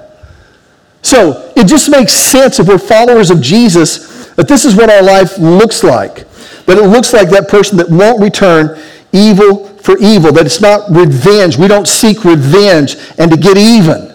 So 1.02 1.52
it 1.56 1.66
just 1.66 1.88
makes 1.88 2.12
sense 2.12 2.58
if 2.58 2.66
we're 2.68 2.78
followers 2.78 3.30
of 3.30 3.40
Jesus 3.40 4.26
that 4.34 4.48
this 4.48 4.64
is 4.64 4.74
what 4.74 4.90
our 4.90 5.02
life 5.02 5.38
looks 5.38 5.84
like. 5.84 6.28
That 6.66 6.78
it 6.78 6.88
looks 6.88 7.12
like 7.12 7.30
that 7.30 7.48
person 7.48 7.76
that 7.78 7.88
won't 7.90 8.20
return 8.20 8.78
evil 9.12 9.66
for 9.78 9.96
evil, 9.98 10.32
that 10.32 10.46
it's 10.46 10.60
not 10.60 10.90
revenge. 10.90 11.56
We 11.56 11.68
don't 11.68 11.86
seek 11.88 12.24
revenge 12.24 12.96
and 13.18 13.30
to 13.30 13.36
get 13.36 13.56
even 13.56 14.10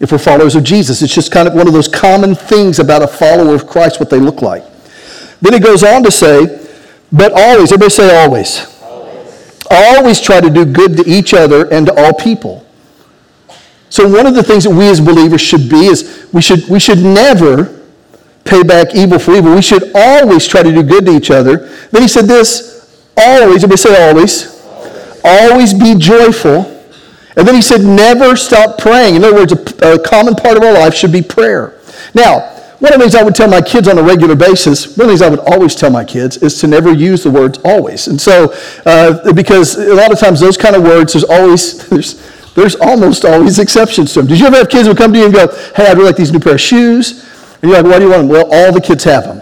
if 0.00 0.10
we're 0.10 0.18
followers 0.18 0.56
of 0.56 0.64
Jesus. 0.64 1.00
It's 1.02 1.14
just 1.14 1.30
kind 1.30 1.46
of 1.46 1.54
one 1.54 1.66
of 1.68 1.72
those 1.72 1.86
common 1.86 2.34
things 2.34 2.78
about 2.78 3.02
a 3.02 3.06
follower 3.06 3.54
of 3.54 3.66
Christ, 3.66 4.00
what 4.00 4.10
they 4.10 4.18
look 4.18 4.42
like. 4.42 4.64
Then 5.40 5.52
he 5.52 5.60
goes 5.60 5.84
on 5.84 6.02
to 6.02 6.10
say, 6.10 6.66
but 7.12 7.32
always, 7.32 7.70
everybody 7.72 7.90
say 7.90 8.22
always 8.24 8.71
always 9.72 10.20
try 10.20 10.40
to 10.40 10.50
do 10.50 10.64
good 10.64 10.96
to 10.98 11.08
each 11.08 11.34
other 11.34 11.70
and 11.72 11.86
to 11.86 11.94
all 12.02 12.12
people. 12.12 12.64
So, 13.88 14.08
one 14.08 14.26
of 14.26 14.34
the 14.34 14.42
things 14.42 14.64
that 14.64 14.70
we 14.70 14.88
as 14.88 15.00
believers 15.00 15.40
should 15.40 15.68
be 15.68 15.86
is 15.86 16.28
we 16.32 16.40
should, 16.40 16.66
we 16.68 16.80
should 16.80 16.98
never 16.98 17.80
pay 18.44 18.62
back 18.62 18.94
evil 18.94 19.18
for 19.18 19.34
evil. 19.36 19.54
We 19.54 19.62
should 19.62 19.90
always 19.94 20.46
try 20.46 20.62
to 20.62 20.72
do 20.72 20.82
good 20.82 21.06
to 21.06 21.14
each 21.14 21.30
other. 21.30 21.66
Then 21.90 22.02
he 22.02 22.08
said 22.08 22.24
this 22.24 23.04
always, 23.16 23.62
everybody 23.64 23.76
say 23.76 24.10
always, 24.10 24.62
always 25.24 25.74
be 25.74 25.94
joyful. 25.96 26.68
And 27.36 27.48
then 27.48 27.54
he 27.54 27.62
said, 27.62 27.80
never 27.82 28.36
stop 28.36 28.78
praying. 28.78 29.14
In 29.14 29.24
other 29.24 29.34
words, 29.36 29.52
a, 29.52 29.94
a 29.94 29.98
common 29.98 30.34
part 30.34 30.56
of 30.58 30.62
our 30.62 30.72
life 30.72 30.94
should 30.94 31.12
be 31.12 31.22
prayer. 31.22 31.80
Now, 32.14 32.51
one 32.82 32.92
of 32.94 32.98
the 32.98 33.04
things 33.04 33.14
I 33.14 33.22
would 33.22 33.36
tell 33.36 33.46
my 33.48 33.60
kids 33.62 33.86
on 33.86 33.96
a 33.96 34.02
regular 34.02 34.34
basis, 34.34 34.86
one 34.96 35.06
of 35.06 35.06
the 35.06 35.06
things 35.10 35.22
I 35.22 35.28
would 35.28 35.38
always 35.54 35.76
tell 35.76 35.88
my 35.90 36.04
kids 36.04 36.38
is 36.38 36.58
to 36.62 36.66
never 36.66 36.92
use 36.92 37.22
the 37.22 37.30
words 37.30 37.60
always. 37.64 38.08
And 38.08 38.20
so, 38.20 38.52
uh, 38.84 39.32
because 39.34 39.76
a 39.76 39.94
lot 39.94 40.10
of 40.12 40.18
times 40.18 40.40
those 40.40 40.56
kind 40.56 40.74
of 40.74 40.82
words, 40.82 41.12
there's 41.12 41.22
always, 41.22 41.88
there's, 41.90 42.20
there's 42.56 42.74
almost 42.74 43.24
always 43.24 43.60
exceptions 43.60 44.12
to 44.14 44.18
them. 44.22 44.26
Did 44.26 44.40
you 44.40 44.46
ever 44.48 44.56
have 44.56 44.68
kids 44.68 44.88
who 44.88 44.96
come 44.96 45.12
to 45.12 45.18
you 45.20 45.26
and 45.26 45.32
go, 45.32 45.46
hey, 45.76 45.86
I'd 45.86 45.92
really 45.92 46.06
like 46.06 46.16
these 46.16 46.32
new 46.32 46.40
pair 46.40 46.54
of 46.54 46.60
shoes? 46.60 47.22
And 47.62 47.70
you're 47.70 47.80
like, 47.80 47.92
why 47.92 47.98
do 48.00 48.06
you 48.06 48.10
want 48.10 48.22
them? 48.22 48.28
Well, 48.30 48.48
all 48.52 48.72
the 48.72 48.80
kids 48.80 49.04
have 49.04 49.22
them. 49.28 49.40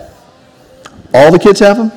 All 1.14 1.32
the 1.32 1.38
kids 1.38 1.60
have 1.60 1.78
them? 1.78 1.92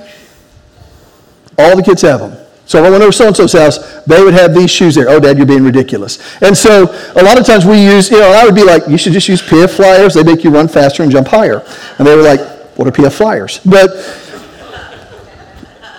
All 1.60 1.76
the 1.76 1.84
kids 1.84 2.04
have 2.04 2.22
them. 2.22 2.38
So 2.66 2.80
if 2.80 2.86
I 2.86 2.90
went 2.90 3.04
over 3.04 3.12
so-and-so's 3.12 3.54
house, 3.54 4.04
they 4.06 4.24
would 4.24 4.34
have 4.34 4.54
these 4.54 4.72
shoes 4.72 4.96
there. 4.96 5.10
Oh, 5.10 5.20
Dad, 5.20 5.38
you're 5.38 5.46
being 5.46 5.64
ridiculous. 5.66 6.20
And 6.42 6.56
so 6.56 6.84
a 7.16 7.24
lot 7.24 7.38
of 7.38 7.46
times 7.46 7.66
we 7.66 7.84
use, 7.84 8.10
you 8.10 8.20
know, 8.20 8.30
I 8.32 8.46
would 8.46 8.56
be 8.56 8.64
like, 8.64 8.88
you 8.88 8.98
should 8.98 9.14
just 9.14 9.28
use 9.28 9.42
PF 9.42 9.76
flyers. 9.76 10.14
They 10.14 10.24
make 10.24 10.44
you 10.44 10.50
run 10.50 10.68
faster 10.68 11.04
and 11.04 11.12
jump 11.12 11.28
higher. 11.28 11.64
And 11.98 12.08
they 12.08 12.16
were 12.16 12.22
like, 12.22 12.40
what 12.78 12.88
are 12.88 12.92
PF 12.92 13.12
flyers? 13.18 13.60
But 13.60 14.20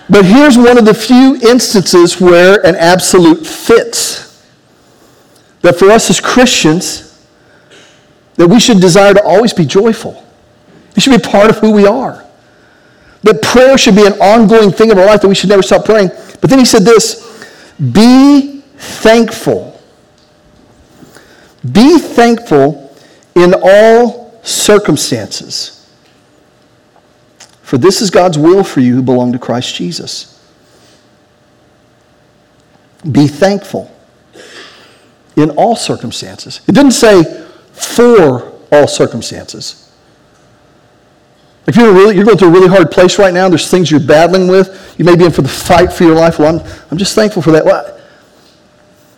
but 0.07 0.23
here's 0.23 0.55
one 0.55 0.77
of 0.77 0.85
the 0.85 0.93
few 0.93 1.35
instances 1.49 2.21
where 2.21 2.63
an 2.65 2.75
absolute 2.75 3.45
fits. 3.45 4.21
That 5.61 5.79
for 5.79 5.89
us 5.89 6.11
as 6.11 6.19
Christians, 6.19 7.25
that 8.35 8.47
we 8.47 8.59
should 8.59 8.79
desire 8.79 9.15
to 9.15 9.23
always 9.23 9.51
be 9.51 9.65
joyful. 9.65 10.23
It 10.95 11.01
should 11.01 11.19
be 11.19 11.27
part 11.27 11.49
of 11.49 11.57
who 11.57 11.71
we 11.71 11.87
are. 11.87 12.23
That 13.23 13.41
prayer 13.41 13.79
should 13.79 13.95
be 13.95 14.05
an 14.05 14.13
ongoing 14.13 14.71
thing 14.71 14.91
in 14.91 14.99
our 14.99 15.07
life 15.07 15.21
that 15.21 15.27
we 15.27 15.33
should 15.33 15.49
never 15.49 15.63
stop 15.63 15.85
praying. 15.85 16.11
But 16.41 16.49
then 16.49 16.59
he 16.59 16.65
said 16.65 16.83
this 16.83 17.21
be 17.91 18.61
thankful. 18.77 19.73
Be 21.71 21.97
thankful 21.99 22.95
in 23.35 23.53
all 23.61 24.39
circumstances. 24.43 25.85
For 27.63 27.77
this 27.79 28.01
is 28.01 28.11
God's 28.11 28.37
will 28.37 28.63
for 28.63 28.79
you 28.79 28.93
who 28.95 29.01
belong 29.01 29.31
to 29.33 29.39
Christ 29.39 29.73
Jesus. 29.75 30.31
Be 33.11 33.27
thankful 33.27 33.91
in 35.35 35.49
all 35.51 35.75
circumstances. 35.75 36.61
It 36.67 36.73
didn't 36.73 36.91
say 36.93 37.23
for 37.73 38.51
all 38.71 38.87
circumstances. 38.87 39.84
If 41.67 41.75
you're, 41.77 41.91
really, 41.93 42.15
you're 42.15 42.25
going 42.25 42.37
through 42.37 42.49
a 42.49 42.51
really 42.51 42.67
hard 42.67 42.91
place 42.91 43.17
right 43.17 43.33
now, 43.33 43.49
there's 43.49 43.69
things 43.69 43.89
you're 43.89 43.99
battling 43.99 44.47
with, 44.47 44.95
you 44.99 45.05
may 45.05 45.15
be 45.15 45.25
in 45.25 45.31
for 45.31 45.41
the 45.41 45.49
fight 45.49 45.91
for 45.91 46.03
your 46.03 46.15
life. 46.15 46.37
Well, 46.37 46.59
I'm, 46.59 46.79
I'm 46.91 46.97
just 46.97 47.15
thankful 47.15 47.41
for 47.41 47.51
that. 47.51 47.65
Well, 47.65 47.99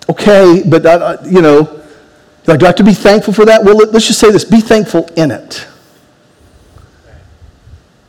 okay, 0.10 0.64
but, 0.66 0.86
I, 0.86 1.22
you 1.26 1.42
know, 1.42 1.64
do 2.46 2.54
I 2.54 2.64
have 2.66 2.76
to 2.76 2.84
be 2.86 2.94
thankful 2.94 3.34
for 3.34 3.44
that? 3.46 3.66
Well, 3.66 3.76
let's 3.76 4.08
just 4.08 4.20
say 4.20 4.32
this 4.32 4.46
be 4.46 4.62
thankful 4.62 5.08
in 5.18 5.32
it. 5.32 5.68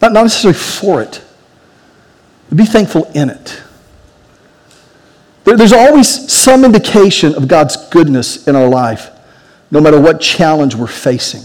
Not, 0.01 0.13
not 0.13 0.23
necessarily 0.23 0.57
for 0.57 1.03
it, 1.03 1.21
be 2.55 2.65
thankful 2.65 3.07
in 3.17 3.31
it. 3.31 3.61
There, 5.43 5.57
there's 5.57 5.73
always 5.73 6.33
some 6.33 6.65
indication 6.65 7.35
of 7.35 7.49
God's 7.49 7.77
goodness 7.89 8.47
in 8.47 8.55
our 8.55 8.69
life, 8.69 9.11
no 9.73 9.81
matter 9.81 10.01
what 10.01 10.21
challenge 10.21 10.77
we're 10.77 10.87
facing. 10.87 11.41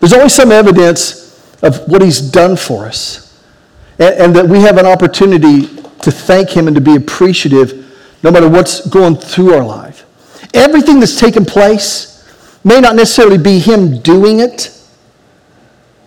There's 0.00 0.12
always 0.12 0.32
some 0.32 0.52
evidence 0.52 1.26
of 1.62 1.86
what 1.88 2.02
he's 2.02 2.20
done 2.20 2.56
for 2.56 2.86
us, 2.86 3.36
and, 3.98 4.14
and 4.26 4.36
that 4.36 4.46
we 4.46 4.60
have 4.60 4.78
an 4.78 4.86
opportunity 4.86 5.62
to 6.02 6.10
thank 6.10 6.50
him 6.56 6.68
and 6.68 6.74
to 6.76 6.80
be 6.80 6.94
appreciative 6.94 7.84
no 8.22 8.30
matter 8.30 8.48
what's 8.48 8.86
going 8.88 9.16
through 9.16 9.54
our 9.54 9.64
life. 9.64 10.04
Everything 10.54 11.00
that's 11.00 11.18
taken 11.18 11.44
place 11.44 12.16
may 12.64 12.80
not 12.80 12.94
necessarily 12.96 13.38
be 13.38 13.58
him 13.58 14.00
doing 14.00 14.40
it, 14.40 14.74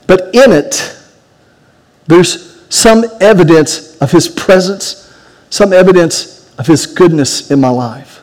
but 0.07 0.21
in 0.33 0.51
it, 0.51 0.98
there's 2.07 2.51
some 2.74 3.03
evidence 3.19 3.98
of 3.98 4.12
his 4.12 4.27
presence, 4.27 5.13
some 5.50 5.71
evidence 5.74 6.53
of 6.57 6.65
his 6.67 6.86
goodness 6.86 7.51
in 7.51 7.60
my 7.60 7.69
life. 7.69 8.19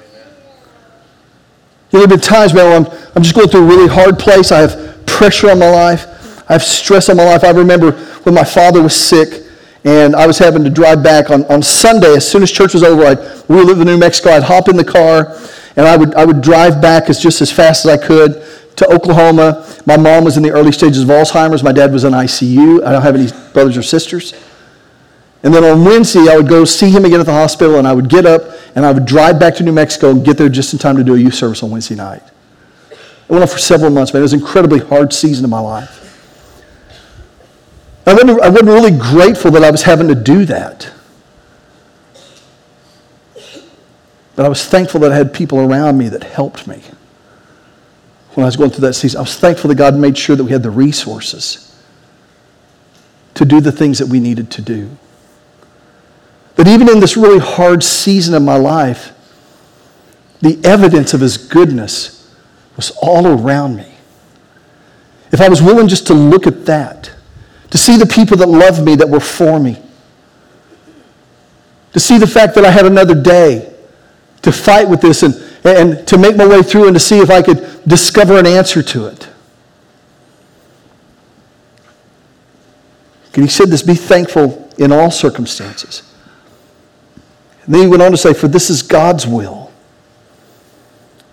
You 1.90 1.98
know, 1.98 2.06
there 2.06 2.08
have 2.08 2.10
been 2.10 2.20
times 2.20 2.52
where 2.52 2.74
I'm, 2.76 2.86
I'm 3.14 3.22
just 3.22 3.34
going 3.34 3.48
through 3.48 3.62
a 3.64 3.66
really 3.66 3.88
hard 3.88 4.18
place. 4.18 4.52
I 4.52 4.58
have 4.60 4.87
pressure 5.18 5.50
on 5.50 5.58
my 5.58 5.68
life. 5.68 6.06
I 6.48 6.52
have 6.52 6.62
stress 6.62 7.08
on 7.08 7.16
my 7.16 7.24
life. 7.24 7.42
I 7.42 7.50
remember 7.50 7.90
when 8.24 8.36
my 8.36 8.44
father 8.44 8.80
was 8.80 8.94
sick 8.94 9.44
and 9.84 10.14
I 10.14 10.28
was 10.28 10.38
having 10.38 10.62
to 10.62 10.70
drive 10.70 11.02
back 11.02 11.28
on, 11.30 11.44
on 11.46 11.60
Sunday. 11.60 12.14
As 12.14 12.30
soon 12.30 12.42
as 12.44 12.52
church 12.52 12.72
was 12.72 12.84
over, 12.84 13.04
I'd, 13.04 13.48
we 13.48 13.56
were 13.64 13.72
in 13.72 13.80
New 13.84 13.98
Mexico. 13.98 14.30
I'd 14.30 14.44
hop 14.44 14.68
in 14.68 14.76
the 14.76 14.84
car 14.84 15.36
and 15.74 15.86
I 15.88 15.96
would, 15.96 16.14
I 16.14 16.24
would 16.24 16.40
drive 16.40 16.80
back 16.80 17.10
as, 17.10 17.18
just 17.20 17.40
as 17.42 17.50
fast 17.50 17.84
as 17.84 17.98
I 18.00 18.06
could 18.06 18.44
to 18.76 18.86
Oklahoma. 18.94 19.66
My 19.86 19.96
mom 19.96 20.22
was 20.22 20.36
in 20.36 20.44
the 20.44 20.52
early 20.52 20.70
stages 20.70 21.00
of 21.02 21.08
Alzheimer's. 21.08 21.64
My 21.64 21.72
dad 21.72 21.92
was 21.92 22.04
in 22.04 22.12
ICU. 22.12 22.84
I 22.86 22.92
don't 22.92 23.02
have 23.02 23.16
any 23.16 23.26
brothers 23.52 23.76
or 23.76 23.82
sisters. 23.82 24.34
And 25.42 25.52
then 25.52 25.64
on 25.64 25.84
Wednesday, 25.84 26.26
I 26.30 26.36
would 26.36 26.48
go 26.48 26.64
see 26.64 26.90
him 26.90 27.04
again 27.04 27.18
at 27.20 27.26
the 27.26 27.32
hospital, 27.32 27.76
and 27.76 27.86
I 27.86 27.92
would 27.92 28.08
get 28.08 28.26
up 28.26 28.42
and 28.76 28.84
I 28.86 28.90
would 28.92 29.06
drive 29.06 29.38
back 29.40 29.56
to 29.56 29.62
New 29.64 29.72
Mexico 29.72 30.10
and 30.10 30.24
get 30.24 30.36
there 30.36 30.48
just 30.48 30.72
in 30.72 30.78
time 30.78 30.96
to 30.96 31.02
do 31.04 31.14
a 31.16 31.18
youth 31.18 31.34
service 31.34 31.62
on 31.64 31.70
Wednesday 31.70 31.94
night. 31.96 32.22
It 33.28 33.32
went 33.32 33.42
on 33.42 33.48
for 33.48 33.58
several 33.58 33.90
months, 33.90 34.12
man. 34.12 34.22
It 34.22 34.22
was 34.22 34.32
an 34.32 34.40
incredibly 34.40 34.78
hard 34.78 35.12
season 35.12 35.44
in 35.44 35.50
my 35.50 35.60
life. 35.60 35.94
I 38.06 38.14
wasn't, 38.14 38.30
I 38.40 38.48
wasn't 38.48 38.68
really 38.70 38.90
grateful 38.90 39.50
that 39.50 39.62
I 39.62 39.70
was 39.70 39.82
having 39.82 40.08
to 40.08 40.14
do 40.14 40.46
that. 40.46 40.90
But 44.34 44.46
I 44.46 44.48
was 44.48 44.64
thankful 44.64 45.00
that 45.00 45.12
I 45.12 45.16
had 45.16 45.34
people 45.34 45.58
around 45.58 45.98
me 45.98 46.08
that 46.08 46.22
helped 46.22 46.66
me 46.66 46.80
when 48.32 48.44
I 48.44 48.46
was 48.46 48.56
going 48.56 48.70
through 48.70 48.86
that 48.86 48.94
season. 48.94 49.18
I 49.18 49.22
was 49.22 49.36
thankful 49.36 49.68
that 49.68 49.74
God 49.74 49.94
made 49.96 50.16
sure 50.16 50.36
that 50.36 50.44
we 50.44 50.52
had 50.52 50.62
the 50.62 50.70
resources 50.70 51.64
to 53.34 53.44
do 53.44 53.60
the 53.60 53.72
things 53.72 53.98
that 53.98 54.06
we 54.06 54.20
needed 54.20 54.50
to 54.52 54.62
do. 54.62 54.96
That 56.54 56.66
even 56.66 56.88
in 56.88 57.00
this 57.00 57.16
really 57.16 57.38
hard 57.40 57.82
season 57.84 58.32
of 58.34 58.42
my 58.42 58.56
life, 58.56 59.12
the 60.40 60.58
evidence 60.64 61.12
of 61.12 61.20
His 61.20 61.36
goodness 61.36 62.16
was 62.78 62.92
all 63.02 63.26
around 63.26 63.74
me, 63.76 63.92
if 65.32 65.40
I 65.40 65.48
was 65.48 65.60
willing 65.60 65.88
just 65.88 66.06
to 66.06 66.14
look 66.14 66.46
at 66.46 66.64
that, 66.66 67.10
to 67.70 67.76
see 67.76 67.96
the 67.96 68.06
people 68.06 68.36
that 68.36 68.48
loved 68.48 68.82
me, 68.84 68.94
that 68.94 69.08
were 69.10 69.18
for 69.18 69.58
me, 69.58 69.76
to 71.92 71.98
see 71.98 72.18
the 72.18 72.26
fact 72.26 72.54
that 72.54 72.64
I 72.64 72.70
had 72.70 72.86
another 72.86 73.20
day 73.20 73.74
to 74.42 74.52
fight 74.52 74.88
with 74.88 75.00
this 75.00 75.24
and, 75.24 75.34
and 75.64 76.06
to 76.06 76.16
make 76.16 76.36
my 76.36 76.46
way 76.46 76.62
through 76.62 76.84
and 76.86 76.94
to 76.94 77.00
see 77.00 77.18
if 77.18 77.30
I 77.30 77.42
could 77.42 77.82
discover 77.84 78.38
an 78.38 78.46
answer 78.46 78.80
to 78.82 79.06
it. 79.06 79.28
And 83.34 83.42
he 83.44 83.48
said 83.50 83.68
this 83.70 83.82
be 83.82 83.94
thankful 83.94 84.68
in 84.78 84.92
all 84.92 85.10
circumstances. 85.10 86.02
And 87.64 87.74
then 87.74 87.82
he 87.82 87.88
went 87.88 88.02
on 88.02 88.12
to 88.12 88.16
say, 88.16 88.34
For 88.34 88.46
this 88.46 88.70
is 88.70 88.82
God's 88.82 89.26
will 89.26 89.67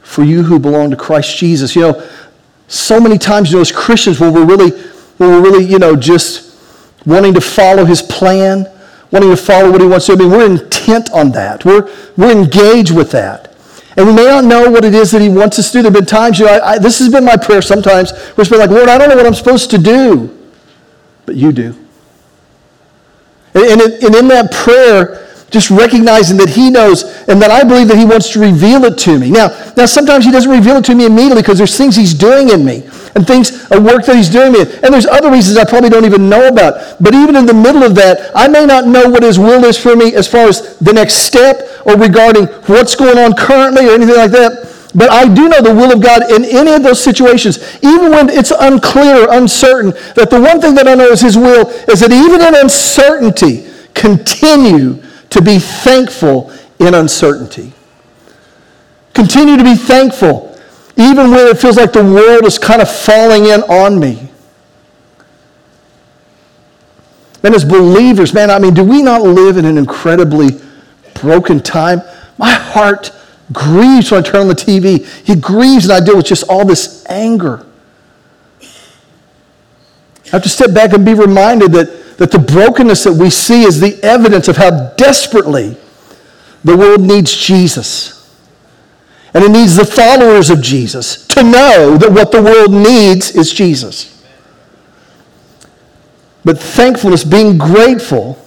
for 0.05 0.23
you 0.23 0.43
who 0.43 0.59
belong 0.59 0.91
to 0.91 0.95
Christ 0.95 1.35
Jesus. 1.37 1.75
You 1.75 1.81
know, 1.81 2.09
so 2.67 2.99
many 3.01 3.17
times, 3.17 3.49
you 3.49 3.57
know, 3.57 3.61
as 3.61 3.71
Christians, 3.71 4.19
when 4.19 4.33
we're 4.33 4.45
really, 4.45 4.69
when 5.17 5.29
we're 5.29 5.41
really, 5.41 5.65
you 5.65 5.79
know, 5.79 5.95
just 5.95 6.55
wanting 7.07 7.33
to 7.33 7.41
follow 7.41 7.85
his 7.85 8.03
plan, 8.03 8.65
wanting 9.11 9.29
to 9.31 9.35
follow 9.35 9.71
what 9.71 9.81
he 9.81 9.87
wants 9.87 10.05
to 10.05 10.15
do. 10.15 10.23
I 10.23 10.27
mean, 10.27 10.31
we're 10.55 10.63
intent 10.63 11.09
on 11.11 11.31
that. 11.31 11.65
We're, 11.65 11.91
we're 12.15 12.31
engaged 12.31 12.95
with 12.95 13.11
that. 13.11 13.57
And 13.97 14.07
we 14.07 14.13
may 14.13 14.25
not 14.25 14.43
know 14.45 14.69
what 14.69 14.85
it 14.85 14.93
is 14.93 15.09
that 15.11 15.21
he 15.21 15.29
wants 15.29 15.57
us 15.57 15.71
to 15.71 15.79
do. 15.79 15.81
There 15.83 15.91
have 15.91 15.99
been 15.99 16.05
times, 16.05 16.37
you 16.39 16.45
know, 16.45 16.53
I, 16.53 16.73
I, 16.73 16.79
this 16.79 16.99
has 16.99 17.09
been 17.09 17.25
my 17.25 17.35
prayer 17.37 17.61
sometimes, 17.63 18.11
where 18.11 18.43
it's 18.43 18.49
been 18.49 18.59
like, 18.59 18.69
Lord, 18.69 18.87
I 18.89 18.97
don't 18.99 19.09
know 19.09 19.15
what 19.15 19.25
I'm 19.25 19.33
supposed 19.33 19.71
to 19.71 19.77
do. 19.79 20.31
But 21.25 21.35
you 21.35 21.51
do. 21.51 21.67
And, 23.55 23.63
and, 23.65 23.81
it, 23.81 24.03
and 24.03 24.15
in 24.15 24.27
that 24.29 24.51
prayer, 24.51 25.24
just 25.51 25.69
recognizing 25.69 26.37
that 26.37 26.49
He 26.49 26.69
knows 26.69 27.03
and 27.27 27.41
that 27.41 27.51
I 27.51 27.63
believe 27.63 27.87
that 27.87 27.97
He 27.97 28.05
wants 28.05 28.29
to 28.33 28.39
reveal 28.39 28.83
it 28.85 28.97
to 28.99 29.19
me. 29.19 29.29
Now, 29.31 29.47
now 29.77 29.85
sometimes 29.85 30.25
He 30.25 30.31
doesn't 30.31 30.49
reveal 30.49 30.77
it 30.77 30.85
to 30.85 30.95
me 30.95 31.05
immediately 31.05 31.41
because 31.41 31.57
there's 31.57 31.77
things 31.77 31.95
He's 31.95 32.13
doing 32.13 32.49
in 32.49 32.65
me 32.65 32.83
and 33.15 33.25
things, 33.25 33.69
a 33.71 33.79
work 33.79 34.05
that 34.05 34.15
He's 34.15 34.29
doing 34.29 34.47
in 34.55 34.67
me. 34.67 34.75
And 34.83 34.93
there's 34.93 35.05
other 35.05 35.31
reasons 35.31 35.57
I 35.57 35.65
probably 35.65 35.89
don't 35.89 36.05
even 36.05 36.27
know 36.29 36.47
about. 36.47 36.97
But 37.01 37.13
even 37.13 37.35
in 37.35 37.45
the 37.45 37.53
middle 37.53 37.83
of 37.83 37.95
that, 37.95 38.31
I 38.35 38.47
may 38.47 38.65
not 38.65 38.87
know 38.87 39.09
what 39.09 39.23
His 39.23 39.37
will 39.39 39.63
is 39.65 39.77
for 39.77 39.95
me 39.95 40.15
as 40.15 40.27
far 40.27 40.47
as 40.47 40.77
the 40.79 40.93
next 40.93 41.15
step 41.25 41.59
or 41.85 41.95
regarding 41.95 42.45
what's 42.67 42.95
going 42.95 43.17
on 43.17 43.33
currently 43.33 43.85
or 43.87 43.91
anything 43.91 44.15
like 44.17 44.31
that. 44.31 44.73
But 44.95 45.11
I 45.11 45.27
do 45.33 45.49
know 45.49 45.61
the 45.61 45.75
will 45.75 45.91
of 45.91 46.01
God 46.01 46.31
in 46.31 46.45
any 46.45 46.71
of 46.71 46.81
those 46.81 47.03
situations, 47.03 47.57
even 47.83 48.11
when 48.11 48.29
it's 48.29 48.51
unclear, 48.51 49.27
uncertain, 49.29 49.91
that 50.15 50.29
the 50.29 50.39
one 50.39 50.61
thing 50.61 50.73
that 50.75 50.87
I 50.87 50.95
know 50.95 51.09
is 51.09 51.19
His 51.21 51.37
will 51.37 51.67
is 51.91 51.99
that 51.99 52.13
even 52.13 52.41
in 52.41 52.55
uncertainty, 52.55 53.67
continue 53.93 55.01
to 55.35 55.41
be 55.41 55.59
thankful 55.59 56.49
in 56.79 56.93
uncertainty. 56.93 57.73
Continue 59.13 59.57
to 59.57 59.65
be 59.65 59.75
thankful, 59.75 60.57
even 60.95 61.29
when 61.29 61.47
it 61.47 61.57
feels 61.57 61.75
like 61.75 61.91
the 61.91 62.03
world 62.05 62.45
is 62.45 62.57
kind 62.57 62.81
of 62.81 62.89
falling 62.89 63.43
in 63.43 63.61
on 63.63 63.99
me. 63.99 64.29
And 67.43 67.53
as 67.53 67.65
believers, 67.65 68.33
man, 68.33 68.49
I 68.49 68.59
mean, 68.59 68.73
do 68.73 68.81
we 68.85 69.01
not 69.01 69.23
live 69.23 69.57
in 69.57 69.65
an 69.65 69.77
incredibly 69.77 70.51
broken 71.15 71.59
time? 71.59 72.01
My 72.37 72.49
heart 72.51 73.11
grieves 73.51 74.11
when 74.11 74.21
I 74.21 74.23
turn 74.27 74.39
on 74.43 74.47
the 74.47 74.55
TV. 74.55 75.05
He 75.27 75.35
grieves 75.35 75.83
and 75.83 75.91
I 75.91 75.99
deal 75.99 76.15
with 76.15 76.25
just 76.27 76.45
all 76.47 76.63
this 76.63 77.05
anger. 77.09 77.65
I 78.63 78.69
have 80.31 80.43
to 80.43 80.49
step 80.49 80.73
back 80.73 80.93
and 80.93 81.05
be 81.05 81.13
reminded 81.13 81.73
that 81.73 82.04
that 82.17 82.31
the 82.31 82.39
brokenness 82.39 83.03
that 83.03 83.13
we 83.13 83.29
see 83.29 83.63
is 83.63 83.79
the 83.79 84.01
evidence 84.03 84.47
of 84.47 84.57
how 84.57 84.93
desperately 84.95 85.77
the 86.63 86.75
world 86.75 87.01
needs 87.01 87.35
Jesus. 87.35 88.13
And 89.33 89.43
it 89.43 89.49
needs 89.51 89.75
the 89.75 89.85
followers 89.85 90.49
of 90.49 90.61
Jesus 90.61 91.27
to 91.27 91.43
know 91.43 91.97
that 91.97 92.11
what 92.11 92.31
the 92.31 92.41
world 92.41 92.71
needs 92.71 93.31
is 93.35 93.51
Jesus. 93.51 94.11
But 96.45 96.57
thankfulness, 96.57 97.23
being 97.23 97.57
grateful, 97.57 98.39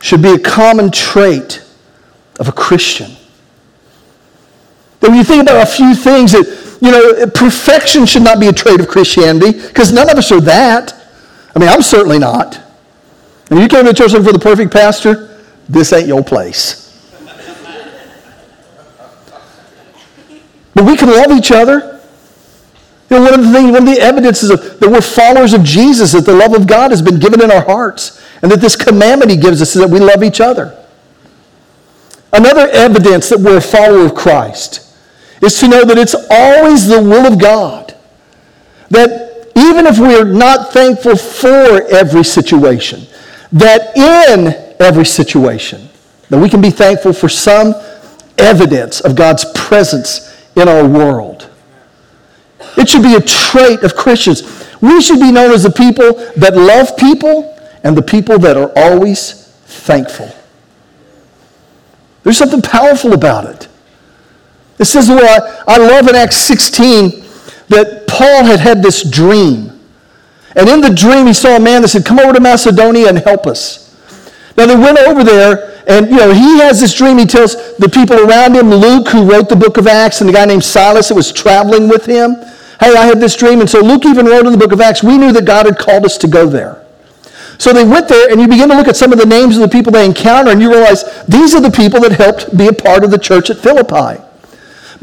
should 0.00 0.22
be 0.22 0.30
a 0.34 0.38
common 0.38 0.92
trait 0.92 1.64
of 2.38 2.46
a 2.48 2.52
Christian. 2.52 3.12
Then, 5.00 5.10
when 5.12 5.18
you 5.18 5.24
think 5.24 5.42
about 5.42 5.62
a 5.62 5.66
few 5.66 5.94
things 5.94 6.32
that, 6.32 6.78
you 6.80 6.92
know, 6.92 7.26
perfection 7.32 8.06
should 8.06 8.22
not 8.22 8.38
be 8.38 8.46
a 8.48 8.52
trait 8.52 8.78
of 8.80 8.86
Christianity, 8.88 9.50
because 9.52 9.92
none 9.92 10.08
of 10.10 10.18
us 10.18 10.30
are 10.30 10.42
that. 10.42 10.94
I 11.54 11.58
mean, 11.58 11.68
I'm 11.68 11.82
certainly 11.82 12.18
not. 12.18 12.60
And 13.50 13.60
you 13.60 13.68
came 13.68 13.84
to 13.84 13.94
church 13.94 14.12
looking 14.12 14.26
for 14.26 14.32
the 14.32 14.38
perfect 14.38 14.72
pastor, 14.72 15.40
this 15.68 15.92
ain't 15.92 16.08
your 16.08 16.24
place. 16.24 16.82
But 20.74 20.84
we 20.84 20.96
can 20.96 21.08
love 21.08 21.30
each 21.38 21.52
other. 21.52 22.00
You 23.08 23.18
know, 23.18 23.22
one 23.30 23.34
of 23.38 23.46
the 23.46 23.52
things, 23.52 23.70
one 23.70 23.86
of 23.86 23.94
the 23.94 24.00
evidences 24.00 24.50
of, 24.50 24.80
that 24.80 24.88
we're 24.90 25.00
followers 25.02 25.52
of 25.52 25.62
Jesus, 25.62 26.12
that 26.12 26.24
the 26.26 26.32
love 26.34 26.52
of 26.52 26.66
God 26.66 26.90
has 26.90 27.00
been 27.00 27.20
given 27.20 27.40
in 27.40 27.50
our 27.52 27.62
hearts, 27.64 28.20
and 28.42 28.50
that 28.50 28.60
this 28.60 28.74
commandment 28.74 29.30
He 29.30 29.36
gives 29.36 29.62
us 29.62 29.76
is 29.76 29.82
that 29.82 29.90
we 29.90 30.00
love 30.00 30.24
each 30.24 30.40
other. 30.40 30.76
Another 32.32 32.66
evidence 32.70 33.28
that 33.28 33.38
we're 33.38 33.58
a 33.58 33.60
follower 33.60 34.04
of 34.06 34.16
Christ 34.16 34.80
is 35.40 35.60
to 35.60 35.68
know 35.68 35.84
that 35.84 35.96
it's 35.96 36.16
always 36.28 36.88
the 36.88 37.00
will 37.00 37.32
of 37.32 37.38
God 37.40 37.94
that 38.90 39.23
even 39.56 39.86
if 39.86 39.98
we're 39.98 40.24
not 40.24 40.72
thankful 40.72 41.16
for 41.16 41.82
every 41.90 42.24
situation, 42.24 43.06
that 43.52 43.96
in 43.96 44.52
every 44.80 45.06
situation, 45.06 45.88
that 46.28 46.38
we 46.40 46.48
can 46.48 46.60
be 46.60 46.70
thankful 46.70 47.12
for 47.12 47.28
some 47.28 47.74
evidence 48.36 49.00
of 49.00 49.14
God's 49.14 49.44
presence 49.54 50.30
in 50.56 50.68
our 50.68 50.86
world. 50.86 51.48
It 52.76 52.88
should 52.88 53.02
be 53.02 53.14
a 53.14 53.20
trait 53.20 53.84
of 53.84 53.94
Christians. 53.94 54.42
We 54.80 55.00
should 55.00 55.20
be 55.20 55.30
known 55.30 55.52
as 55.54 55.62
the 55.62 55.70
people 55.70 56.14
that 56.36 56.56
love 56.56 56.96
people 56.96 57.50
and 57.84 57.96
the 57.96 58.02
people 58.02 58.38
that 58.40 58.56
are 58.56 58.72
always 58.74 59.46
thankful. 59.66 60.34
There's 62.24 62.38
something 62.38 62.62
powerful 62.62 63.12
about 63.12 63.44
it. 63.44 63.68
This 64.78 64.96
is 64.96 65.08
what 65.08 65.24
I 65.68 65.76
love 65.76 66.08
in 66.08 66.16
Acts 66.16 66.36
16 66.38 67.23
that 67.68 68.06
Paul 68.06 68.44
had 68.44 68.60
had 68.60 68.82
this 68.82 69.02
dream. 69.02 69.70
And 70.56 70.68
in 70.68 70.80
the 70.80 70.90
dream, 70.94 71.26
he 71.26 71.32
saw 71.32 71.56
a 71.56 71.60
man 71.60 71.82
that 71.82 71.88
said, 71.88 72.04
Come 72.06 72.18
over 72.18 72.32
to 72.32 72.40
Macedonia 72.40 73.08
and 73.08 73.18
help 73.18 73.46
us. 73.46 73.84
Now, 74.56 74.66
they 74.66 74.76
went 74.76 74.98
over 75.00 75.24
there, 75.24 75.82
and 75.88 76.08
you 76.08 76.16
know, 76.16 76.32
he 76.32 76.58
has 76.60 76.80
this 76.80 76.94
dream. 76.94 77.18
He 77.18 77.26
tells 77.26 77.76
the 77.78 77.88
people 77.88 78.18
around 78.28 78.54
him, 78.54 78.70
Luke, 78.70 79.08
who 79.08 79.28
wrote 79.30 79.48
the 79.48 79.56
book 79.56 79.78
of 79.78 79.86
Acts, 79.88 80.20
and 80.20 80.28
the 80.28 80.32
guy 80.32 80.44
named 80.44 80.62
Silas 80.62 81.08
that 81.08 81.14
was 81.14 81.32
traveling 81.32 81.88
with 81.88 82.06
him, 82.06 82.34
Hey, 82.80 82.94
I 82.96 83.04
had 83.06 83.18
this 83.18 83.36
dream. 83.36 83.60
And 83.60 83.70
so 83.70 83.80
Luke 83.80 84.04
even 84.04 84.26
wrote 84.26 84.46
in 84.46 84.52
the 84.52 84.58
book 84.58 84.72
of 84.72 84.80
Acts, 84.80 85.02
We 85.02 85.18
knew 85.18 85.32
that 85.32 85.44
God 85.44 85.66
had 85.66 85.78
called 85.78 86.04
us 86.04 86.18
to 86.18 86.28
go 86.28 86.46
there. 86.48 86.82
So 87.58 87.72
they 87.72 87.84
went 87.84 88.08
there, 88.08 88.30
and 88.30 88.40
you 88.40 88.46
begin 88.48 88.68
to 88.68 88.76
look 88.76 88.88
at 88.88 88.96
some 88.96 89.12
of 89.12 89.18
the 89.18 89.26
names 89.26 89.56
of 89.56 89.62
the 89.62 89.68
people 89.68 89.90
they 89.92 90.04
encounter, 90.04 90.50
and 90.50 90.60
you 90.60 90.70
realize 90.70 91.24
these 91.26 91.54
are 91.54 91.60
the 91.60 91.70
people 91.70 92.00
that 92.00 92.12
helped 92.12 92.56
be 92.56 92.66
a 92.68 92.72
part 92.72 93.04
of 93.04 93.10
the 93.10 93.18
church 93.18 93.48
at 93.48 93.58
Philippi. 93.58 94.22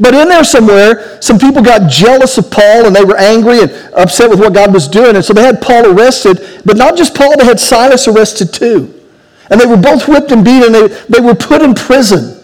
But 0.02 0.14
in 0.16 0.28
there 0.28 0.42
somewhere, 0.42 1.16
some 1.22 1.38
people 1.38 1.62
got 1.62 1.88
jealous 1.88 2.36
of 2.36 2.50
Paul 2.50 2.86
and 2.86 2.94
they 2.96 3.04
were 3.04 3.16
angry 3.16 3.60
and 3.62 3.70
upset 3.94 4.28
with 4.28 4.40
what 4.40 4.52
God 4.52 4.74
was 4.74 4.88
doing. 4.88 5.14
And 5.14 5.24
so 5.24 5.32
they 5.32 5.44
had 5.44 5.62
Paul 5.62 5.86
arrested, 5.96 6.40
but 6.64 6.76
not 6.76 6.96
just 6.96 7.14
Paul, 7.14 7.36
they 7.38 7.44
had 7.44 7.60
Silas 7.60 8.08
arrested 8.08 8.52
too. 8.52 8.92
And 9.48 9.60
they 9.60 9.64
were 9.66 9.76
both 9.76 10.08
whipped 10.08 10.32
and 10.32 10.44
beaten 10.44 10.74
and 10.74 10.74
they, 10.74 10.88
they 11.08 11.20
were 11.20 11.36
put 11.36 11.62
in 11.62 11.74
prison. 11.74 12.36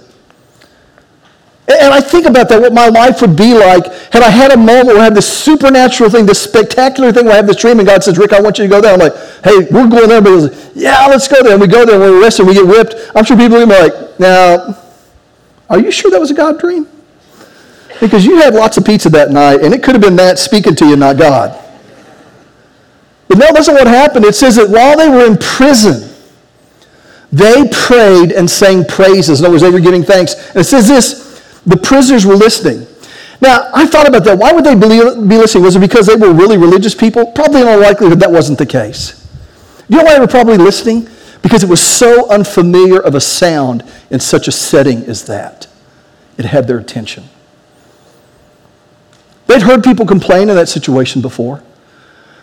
And 1.66 1.92
I 1.92 2.00
think 2.00 2.26
about 2.26 2.48
that, 2.48 2.60
what 2.60 2.72
my 2.72 2.86
life 2.88 3.20
would 3.22 3.34
be 3.36 3.52
like 3.54 3.86
had 4.12 4.22
I 4.22 4.30
had 4.30 4.52
a 4.52 4.56
moment 4.56 4.86
where 4.86 5.00
I 5.00 5.04
had 5.04 5.16
this 5.16 5.30
supernatural 5.30 6.10
thing, 6.10 6.26
this 6.26 6.40
spectacular 6.40 7.10
thing 7.12 7.24
where 7.24 7.34
I 7.34 7.38
have 7.38 7.48
this 7.48 7.56
dream 7.60 7.80
and 7.80 7.88
God 7.88 8.04
says, 8.04 8.18
Rick, 8.18 8.32
I 8.34 8.40
want 8.40 8.58
you 8.58 8.64
to 8.64 8.70
go 8.70 8.80
there. 8.80 8.92
I'm 8.92 9.00
like, 9.00 9.16
hey, 9.42 9.66
we're 9.72 9.88
going 9.88 10.08
there. 10.08 10.20
But 10.22 10.28
goes, 10.30 10.70
yeah, 10.76 11.06
let's 11.08 11.26
go 11.26 11.42
there. 11.42 11.52
And 11.52 11.60
we 11.60 11.66
go 11.66 11.84
there 11.84 11.96
and 12.00 12.04
we're 12.04 12.22
arrested, 12.22 12.46
we 12.46 12.54
get 12.54 12.68
whipped. 12.68 12.94
I'm 13.16 13.24
sure 13.24 13.36
people 13.36 13.56
are 13.60 13.66
going 13.66 13.90
to 13.90 13.96
be 13.96 13.98
like, 14.06 14.20
now, 14.20 14.78
are 15.68 15.80
you 15.80 15.90
sure 15.90 16.12
that 16.12 16.20
was 16.20 16.30
a 16.30 16.34
God 16.34 16.60
dream? 16.60 16.86
Because 18.00 18.24
you 18.24 18.36
had 18.36 18.54
lots 18.54 18.76
of 18.76 18.84
pizza 18.84 19.08
that 19.10 19.30
night, 19.30 19.62
and 19.62 19.74
it 19.74 19.82
could 19.82 19.94
have 19.94 20.02
been 20.02 20.16
that 20.16 20.38
speaking 20.38 20.74
to 20.76 20.86
you, 20.86 20.96
not 20.96 21.16
God. 21.18 21.52
But 23.26 23.38
no, 23.38 23.46
that's 23.52 23.66
not 23.68 23.74
what 23.74 23.86
happened. 23.86 24.24
It 24.24 24.34
says 24.34 24.56
that 24.56 24.70
while 24.70 24.96
they 24.96 25.08
were 25.08 25.26
in 25.26 25.36
prison, 25.38 26.08
they 27.32 27.68
prayed 27.72 28.30
and 28.32 28.48
sang 28.48 28.84
praises. 28.84 29.40
In 29.40 29.46
other 29.46 29.52
words, 29.52 29.62
they 29.62 29.70
were 29.70 29.80
giving 29.80 30.02
thanks. 30.02 30.34
And 30.50 30.56
it 30.58 30.64
says 30.64 30.88
this 30.88 31.60
the 31.66 31.76
prisoners 31.76 32.24
were 32.24 32.36
listening. 32.36 32.86
Now, 33.40 33.68
I 33.74 33.86
thought 33.86 34.08
about 34.08 34.24
that. 34.24 34.38
Why 34.38 34.52
would 34.52 34.64
they 34.64 34.74
be 34.74 34.86
listening? 35.38 35.62
Was 35.64 35.76
it 35.76 35.80
because 35.80 36.06
they 36.06 36.16
were 36.16 36.32
really 36.32 36.56
religious 36.56 36.94
people? 36.94 37.26
Probably 37.32 37.60
in 37.60 37.68
all 37.68 37.78
likelihood 37.80 38.20
that 38.20 38.30
wasn't 38.32 38.58
the 38.58 38.66
case. 38.66 39.24
You 39.88 39.98
know 39.98 40.04
why 40.04 40.14
they 40.14 40.20
were 40.20 40.26
probably 40.26 40.56
listening? 40.56 41.08
Because 41.42 41.62
it 41.62 41.68
was 41.68 41.80
so 41.80 42.28
unfamiliar 42.30 42.98
of 43.00 43.14
a 43.14 43.20
sound 43.20 43.84
in 44.10 44.20
such 44.20 44.48
a 44.48 44.52
setting 44.52 45.02
as 45.04 45.26
that. 45.26 45.66
It 46.38 46.46
had 46.46 46.66
their 46.66 46.78
attention. 46.78 47.24
They'd 49.48 49.62
heard 49.62 49.82
people 49.82 50.06
complain 50.06 50.50
in 50.50 50.56
that 50.56 50.68
situation 50.68 51.20
before. 51.22 51.60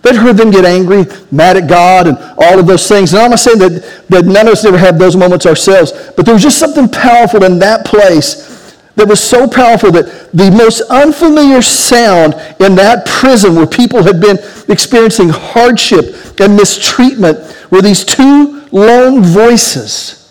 They'd 0.01 0.15
heard 0.15 0.37
them 0.37 0.51
get 0.51 0.65
angry, 0.65 1.05
mad 1.31 1.55
at 1.55 1.69
God, 1.69 2.07
and 2.07 2.17
all 2.37 2.59
of 2.59 2.67
those 2.67 2.87
things. 2.87 3.13
And 3.13 3.21
I'm 3.21 3.29
not 3.29 3.39
saying 3.39 3.59
that, 3.59 4.05
that 4.09 4.25
none 4.25 4.47
of 4.47 4.53
us 4.53 4.65
ever 4.65 4.77
had 4.77 4.99
those 4.99 5.15
moments 5.15 5.45
ourselves, 5.45 5.91
but 6.17 6.25
there 6.25 6.33
was 6.33 6.43
just 6.43 6.57
something 6.59 6.89
powerful 6.89 7.43
in 7.43 7.59
that 7.59 7.85
place 7.85 8.77
that 8.95 9.07
was 9.07 9.21
so 9.23 9.47
powerful 9.47 9.91
that 9.91 10.31
the 10.33 10.49
most 10.51 10.81
unfamiliar 10.89 11.61
sound 11.61 12.33
in 12.59 12.75
that 12.75 13.05
prison 13.05 13.55
where 13.55 13.67
people 13.67 14.01
had 14.03 14.19
been 14.21 14.37
experiencing 14.69 15.29
hardship 15.29 16.15
and 16.39 16.55
mistreatment 16.55 17.37
were 17.71 17.81
these 17.81 18.03
two 18.05 18.65
lone 18.71 19.21
voices 19.21 20.23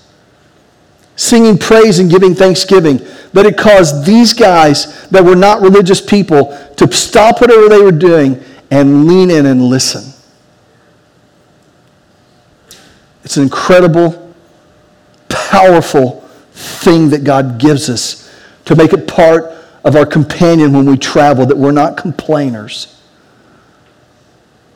singing 1.17 1.57
praise 1.57 2.01
and 2.01 2.11
giving 2.11 2.35
thanksgiving 2.35 2.99
that 3.35 3.45
it 3.47 3.59
caused 3.59 4.07
these 4.07 4.33
guys 4.33 5.09
that 5.09 5.23
were 5.23 5.35
not 5.37 5.61
religious 5.61 6.01
people 6.01 6.57
to 6.77 6.91
stop 6.93 7.41
whatever 7.41 7.69
they 7.69 7.83
were 7.83 7.91
doing 7.93 8.41
and 8.71 9.07
lean 9.07 9.31
in 9.31 9.45
and 9.45 9.61
listen. 9.61 10.13
It's 13.25 13.37
an 13.37 13.43
incredible, 13.43 14.35
powerful 15.29 16.21
thing 16.53 17.11
that 17.11 17.25
God 17.25 17.59
gives 17.59 17.91
us 17.91 18.33
to 18.67 18.77
make 18.77 18.93
it 18.93 19.09
part 19.09 19.47
of 19.85 19.97
our 19.97 20.07
companion 20.07 20.73
when 20.73 20.89
we 20.89 20.97
travel, 20.97 21.45
that 21.47 21.57
we're 21.57 21.73
not 21.73 21.97
complainers, 21.97 23.01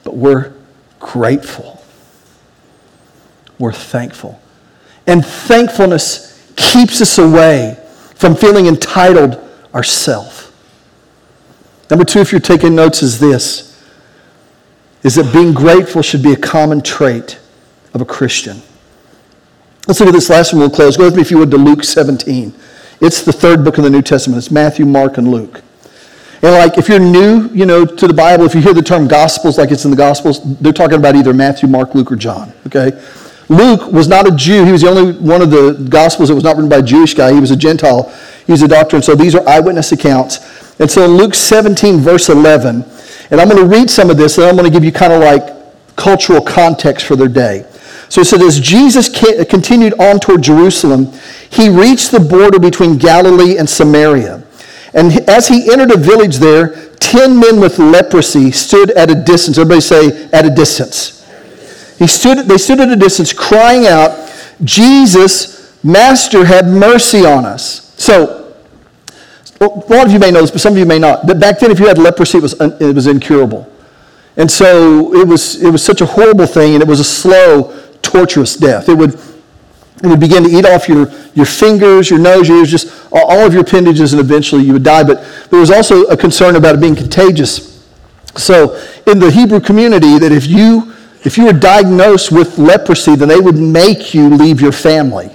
but 0.02 0.16
we're 0.16 0.52
grateful. 0.98 1.82
We're 3.58 3.72
thankful. 3.72 4.40
And 5.06 5.24
thankfulness 5.24 6.52
keeps 6.56 7.00
us 7.00 7.18
away 7.18 7.84
from 8.18 8.34
feeling 8.34 8.66
entitled 8.66 9.36
ourself. 9.72 10.52
Number 11.88 12.04
two, 12.04 12.18
if 12.18 12.32
you're 12.32 12.40
taking 12.40 12.74
notes, 12.74 13.00
is 13.02 13.18
this 13.20 13.66
is 15.04 15.14
that 15.14 15.32
being 15.32 15.54
grateful 15.54 16.02
should 16.02 16.24
be 16.24 16.32
a 16.32 16.36
common 16.36 16.82
trait 16.82 17.38
of 17.94 18.00
a 18.00 18.04
Christian. 18.04 18.60
Let's 19.86 20.00
look 20.00 20.08
at 20.08 20.12
this 20.12 20.28
last 20.28 20.52
one, 20.52 20.58
we'll 20.58 20.70
close. 20.70 20.96
Go 20.96 21.04
with 21.04 21.14
me, 21.14 21.22
if 21.22 21.30
you 21.30 21.38
would, 21.38 21.52
to 21.52 21.56
Luke 21.56 21.84
17. 21.84 22.52
It's 23.00 23.22
the 23.22 23.32
third 23.32 23.64
book 23.64 23.78
of 23.78 23.84
the 23.84 23.90
New 23.90 24.02
Testament. 24.02 24.38
It's 24.38 24.50
Matthew, 24.50 24.84
Mark, 24.84 25.16
and 25.16 25.30
Luke. 25.30 25.62
And 26.42 26.50
like, 26.52 26.78
if 26.78 26.88
you're 26.88 26.98
new, 26.98 27.48
you 27.54 27.64
know, 27.64 27.86
to 27.86 28.08
the 28.08 28.12
Bible, 28.12 28.44
if 28.44 28.56
you 28.56 28.60
hear 28.60 28.74
the 28.74 28.82
term 28.82 29.06
Gospels, 29.06 29.56
like 29.56 29.70
it's 29.70 29.84
in 29.84 29.92
the 29.92 29.96
Gospels, 29.96 30.40
they're 30.58 30.72
talking 30.72 30.98
about 30.98 31.14
either 31.14 31.32
Matthew, 31.32 31.68
Mark, 31.68 31.94
Luke, 31.94 32.10
or 32.10 32.16
John. 32.16 32.52
Okay, 32.66 32.90
Luke 33.48 33.90
was 33.92 34.08
not 34.08 34.26
a 34.30 34.36
Jew. 34.36 34.64
He 34.64 34.72
was 34.72 34.82
the 34.82 34.88
only 34.90 35.12
one 35.12 35.40
of 35.40 35.50
the 35.50 35.86
Gospels 35.88 36.28
that 36.28 36.34
was 36.34 36.44
not 36.44 36.56
written 36.56 36.68
by 36.68 36.78
a 36.78 36.82
Jewish 36.82 37.14
guy. 37.14 37.32
He 37.32 37.40
was 37.40 37.50
a 37.50 37.56
Gentile. 37.56 38.12
He 38.46 38.52
was 38.52 38.62
a 38.62 38.68
doctor. 38.68 38.96
And 38.96 39.04
so 39.04 39.14
these 39.14 39.34
are 39.34 39.46
eyewitness 39.48 39.90
accounts. 39.92 40.78
And 40.80 40.90
so 40.90 41.04
in 41.04 41.12
Luke 41.12 41.34
17, 41.34 41.98
verse 41.98 42.28
11, 42.28 42.84
and 43.30 43.40
I'm 43.40 43.48
going 43.48 43.60
to 43.60 43.66
read 43.68 43.90
some 43.90 44.10
of 44.10 44.16
this, 44.16 44.36
and 44.38 44.46
I'm 44.46 44.56
going 44.56 44.70
to 44.70 44.74
give 44.74 44.84
you 44.84 44.92
kind 44.92 45.12
of 45.12 45.20
like 45.22 45.54
cultural 45.96 46.40
context 46.40 47.06
for 47.06 47.16
their 47.16 47.28
day. 47.28 47.64
So 48.10 48.22
it 48.22 48.26
said, 48.26 48.40
as 48.40 48.58
Jesus 48.60 49.08
continued 49.48 49.92
on 49.98 50.18
toward 50.20 50.40
Jerusalem, 50.42 51.12
he 51.50 51.68
reached 51.68 52.10
the 52.10 52.20
border 52.20 52.58
between 52.58 52.96
Galilee 52.96 53.58
and 53.58 53.68
Samaria. 53.68 54.46
And 54.94 55.12
as 55.28 55.48
he 55.48 55.70
entered 55.72 55.90
a 55.90 55.98
village 55.98 56.36
there, 56.36 56.88
ten 57.00 57.38
men 57.38 57.60
with 57.60 57.78
leprosy 57.78 58.50
stood 58.52 58.90
at 58.92 59.10
a 59.10 59.14
distance. 59.14 59.58
Everybody 59.58 59.80
say, 59.82 60.30
at 60.32 60.46
a 60.46 60.50
distance. 60.50 61.17
He 61.98 62.06
stood, 62.06 62.46
they 62.46 62.58
stood 62.58 62.80
at 62.80 62.88
a 62.90 62.96
distance 62.96 63.32
crying 63.32 63.86
out, 63.86 64.30
Jesus, 64.62 65.76
Master, 65.84 66.44
have 66.44 66.66
mercy 66.68 67.26
on 67.26 67.44
us. 67.44 67.92
So, 68.00 68.54
a 69.60 69.64
lot 69.64 70.06
of 70.06 70.12
you 70.12 70.20
may 70.20 70.30
know 70.30 70.40
this, 70.40 70.52
but 70.52 70.60
some 70.60 70.74
of 70.74 70.78
you 70.78 70.86
may 70.86 71.00
not. 71.00 71.26
But 71.26 71.40
back 71.40 71.58
then, 71.58 71.72
if 71.72 71.80
you 71.80 71.86
had 71.88 71.98
leprosy, 71.98 72.38
it 72.38 72.42
was, 72.42 72.52
it 72.60 72.94
was 72.94 73.08
incurable. 73.08 73.70
And 74.36 74.48
so 74.48 75.12
it 75.20 75.26
was, 75.26 75.60
it 75.60 75.68
was 75.70 75.82
such 75.84 76.00
a 76.00 76.06
horrible 76.06 76.46
thing, 76.46 76.74
and 76.74 76.82
it 76.84 76.88
was 76.88 77.00
a 77.00 77.04
slow, 77.04 77.76
torturous 78.02 78.54
death. 78.54 78.88
It 78.88 78.94
would, 78.96 79.14
it 79.14 80.06
would 80.06 80.20
begin 80.20 80.44
to 80.44 80.48
eat 80.50 80.64
off 80.64 80.88
your, 80.88 81.10
your 81.34 81.46
fingers, 81.46 82.08
your 82.08 82.20
nose, 82.20 82.48
your 82.48 82.58
ears, 82.58 82.70
just 82.70 83.08
all 83.10 83.44
of 83.44 83.52
your 83.52 83.62
appendages, 83.62 84.12
and 84.12 84.20
eventually 84.20 84.62
you 84.62 84.74
would 84.74 84.84
die. 84.84 85.02
But 85.02 85.24
there 85.50 85.58
was 85.58 85.72
also 85.72 86.04
a 86.04 86.16
concern 86.16 86.54
about 86.54 86.76
it 86.76 86.80
being 86.80 86.94
contagious. 86.94 87.76
So 88.36 88.76
in 89.08 89.18
the 89.18 89.32
Hebrew 89.32 89.58
community, 89.58 90.20
that 90.20 90.30
if 90.30 90.46
you 90.46 90.94
if 91.24 91.36
you 91.36 91.46
were 91.46 91.52
diagnosed 91.52 92.30
with 92.30 92.58
leprosy, 92.58 93.16
then 93.16 93.28
they 93.28 93.40
would 93.40 93.58
make 93.58 94.14
you 94.14 94.28
leave 94.28 94.60
your 94.60 94.72
family. 94.72 95.30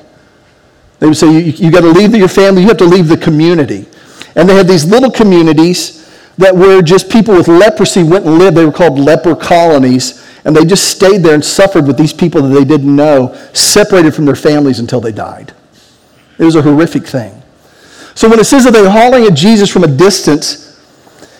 They 0.99 1.07
would 1.07 1.17
say, 1.17 1.27
you, 1.31 1.39
you 1.51 1.71
got 1.71 1.81
to 1.81 1.89
leave 1.91 2.15
your 2.15 2.29
family, 2.29 2.61
you 2.61 2.69
have 2.69 2.77
to 2.77 2.85
leave 2.85 3.09
the 3.09 3.17
community. 3.17 3.85
And 4.35 4.47
they 4.47 4.55
had 4.55 4.67
these 4.67 4.85
little 4.85 5.11
communities 5.11 5.99
that 6.37 6.55
were 6.55 6.81
just 6.81 7.11
people 7.11 7.35
with 7.35 7.47
leprosy 7.47 8.01
went 8.01 8.25
and 8.25 8.39
lived. 8.39 8.55
They 8.57 8.65
were 8.65 8.71
called 8.71 8.97
leper 8.97 9.35
colonies. 9.35 10.19
And 10.45 10.55
they 10.55 10.65
just 10.65 10.89
stayed 10.89 11.21
there 11.21 11.35
and 11.35 11.45
suffered 11.45 11.85
with 11.85 11.97
these 11.97 12.13
people 12.13 12.41
that 12.41 12.49
they 12.49 12.65
didn't 12.65 12.93
know, 12.93 13.33
separated 13.53 14.13
from 14.15 14.25
their 14.25 14.35
families 14.35 14.79
until 14.79 14.99
they 14.99 15.11
died. 15.11 15.53
It 16.39 16.43
was 16.43 16.55
a 16.55 16.61
horrific 16.61 17.05
thing. 17.05 17.41
So 18.15 18.29
when 18.29 18.39
it 18.39 18.43
says 18.45 18.63
that 18.63 18.71
they're 18.73 18.89
hauling 18.89 19.25
at 19.25 19.33
Jesus 19.35 19.69
from 19.69 19.83
a 19.83 19.87
distance, 19.87 20.62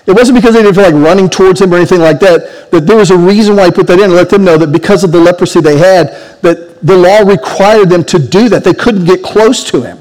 it 0.06 0.12
wasn't 0.12 0.38
because 0.38 0.54
they 0.54 0.62
didn't 0.64 0.76
feel 0.76 0.84
like 0.92 1.06
running 1.06 1.30
towards 1.30 1.62
him 1.62 1.74
or 1.74 1.78
anything 1.78 2.02
like 2.02 2.20
that, 2.20 2.72
that 2.72 2.82
there 2.86 2.98
was 2.98 3.10
a 3.12 3.18
reason 3.18 3.56
why 3.56 3.66
he 3.66 3.72
put 3.72 3.88
that 3.88 4.00
in 4.00 4.06
and 4.06 4.14
let 4.16 4.30
them 4.30 4.44
know 4.44 4.58
that 4.58 4.72
because 4.72 5.04
of 5.04 5.12
the 5.12 5.20
leprosy 5.20 5.62
they 5.62 5.78
had, 5.78 6.12
that 6.42 6.80
the 6.82 6.96
law 6.98 7.20
required 7.20 7.90
them 7.90 8.04
to 8.06 8.20
do 8.20 8.50
that. 8.50 8.66
They 8.66 8.74
couldn't 8.74 9.06
get 9.06 9.24
close 9.24 9.64
to 9.72 9.82
him. 9.82 10.00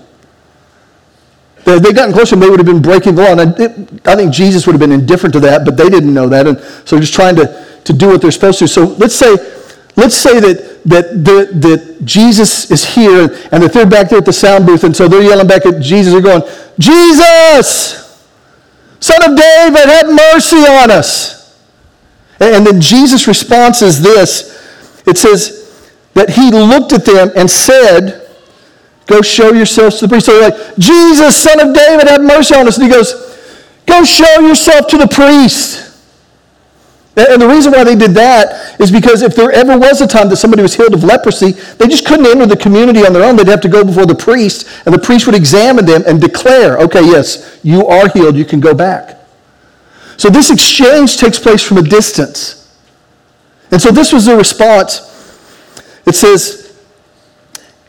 If 1.64 1.80
they'd 1.80 1.94
gotten 1.94 2.12
close 2.12 2.30
to 2.30 2.34
him, 2.34 2.40
they 2.40 2.50
would 2.50 2.58
have 2.58 2.66
been 2.66 2.82
breaking 2.82 3.14
the 3.14 3.22
law. 3.22 3.32
And 3.38 3.40
I, 3.40 3.54
it, 3.62 4.08
I 4.08 4.16
think 4.16 4.34
Jesus 4.34 4.66
would 4.66 4.72
have 4.72 4.80
been 4.80 4.90
indifferent 4.90 5.32
to 5.34 5.40
that, 5.40 5.64
but 5.64 5.76
they 5.76 5.88
didn't 5.88 6.12
know 6.12 6.28
that. 6.28 6.48
And 6.48 6.58
so 6.84 6.98
just 6.98 7.14
trying 7.14 7.36
to, 7.36 7.80
to 7.84 7.92
do 7.92 8.08
what 8.08 8.20
they're 8.20 8.32
supposed 8.32 8.58
to. 8.58 8.66
So 8.66 8.86
let's 8.98 9.14
say, 9.14 9.30
let's 9.96 10.16
say 10.16 10.40
that, 10.40 10.82
that, 10.86 11.24
that, 11.24 11.62
that 11.62 12.04
Jesus 12.04 12.72
is 12.72 12.84
here 12.84 13.28
and 13.52 13.62
that 13.62 13.72
they're 13.72 13.86
back 13.86 14.08
there 14.08 14.18
at 14.18 14.24
the 14.24 14.32
sound 14.32 14.66
booth. 14.66 14.82
And 14.82 14.96
so 14.96 15.06
they're 15.06 15.22
yelling 15.22 15.46
back 15.46 15.64
at 15.64 15.80
Jesus. 15.80 16.12
They're 16.12 16.20
going, 16.22 16.42
Jesus! 16.80 18.01
Son 19.02 19.16
of 19.28 19.36
David, 19.36 19.80
have 19.84 20.06
mercy 20.14 20.56
on 20.58 20.92
us. 20.92 21.58
And 22.38 22.64
then 22.64 22.80
Jesus' 22.80 23.26
response 23.26 23.82
is 23.82 24.00
this 24.00 24.52
it 25.08 25.18
says 25.18 25.76
that 26.14 26.30
he 26.30 26.52
looked 26.52 26.92
at 26.92 27.04
them 27.04 27.30
and 27.34 27.50
said, 27.50 28.28
Go 29.08 29.20
show 29.20 29.52
yourselves 29.52 29.98
to 29.98 30.06
the 30.06 30.08
priest. 30.10 30.26
So 30.26 30.38
they're 30.38 30.50
like, 30.50 30.76
Jesus, 30.76 31.36
son 31.36 31.58
of 31.68 31.74
David, 31.74 32.08
have 32.08 32.20
mercy 32.20 32.54
on 32.54 32.68
us. 32.68 32.76
And 32.78 32.86
he 32.86 32.92
goes, 32.92 33.12
Go 33.86 34.04
show 34.04 34.40
yourself 34.46 34.86
to 34.86 34.98
the 34.98 35.08
priest. 35.08 35.91
And 37.16 37.42
the 37.42 37.48
reason 37.48 37.72
why 37.72 37.84
they 37.84 37.94
did 37.94 38.12
that 38.12 38.80
is 38.80 38.90
because 38.90 39.20
if 39.20 39.36
there 39.36 39.52
ever 39.52 39.76
was 39.78 40.00
a 40.00 40.06
time 40.06 40.30
that 40.30 40.36
somebody 40.36 40.62
was 40.62 40.74
healed 40.74 40.94
of 40.94 41.04
leprosy, 41.04 41.52
they 41.52 41.86
just 41.86 42.06
couldn't 42.06 42.24
enter 42.26 42.46
the 42.46 42.56
community 42.56 43.00
on 43.04 43.12
their 43.12 43.22
own. 43.22 43.36
They'd 43.36 43.48
have 43.48 43.60
to 43.62 43.68
go 43.68 43.84
before 43.84 44.06
the 44.06 44.14
priest, 44.14 44.66
and 44.86 44.94
the 44.94 44.98
priest 44.98 45.26
would 45.26 45.34
examine 45.34 45.84
them 45.84 46.02
and 46.06 46.20
declare, 46.22 46.78
okay, 46.78 47.02
yes, 47.04 47.60
you 47.62 47.86
are 47.86 48.08
healed, 48.08 48.34
you 48.36 48.46
can 48.46 48.60
go 48.60 48.72
back. 48.72 49.18
So 50.16 50.30
this 50.30 50.50
exchange 50.50 51.18
takes 51.18 51.38
place 51.38 51.62
from 51.62 51.76
a 51.78 51.82
distance. 51.82 52.58
And 53.70 53.80
so 53.80 53.90
this 53.90 54.10
was 54.12 54.24
the 54.24 54.36
response. 54.36 55.02
It 56.06 56.14
says, 56.14 56.61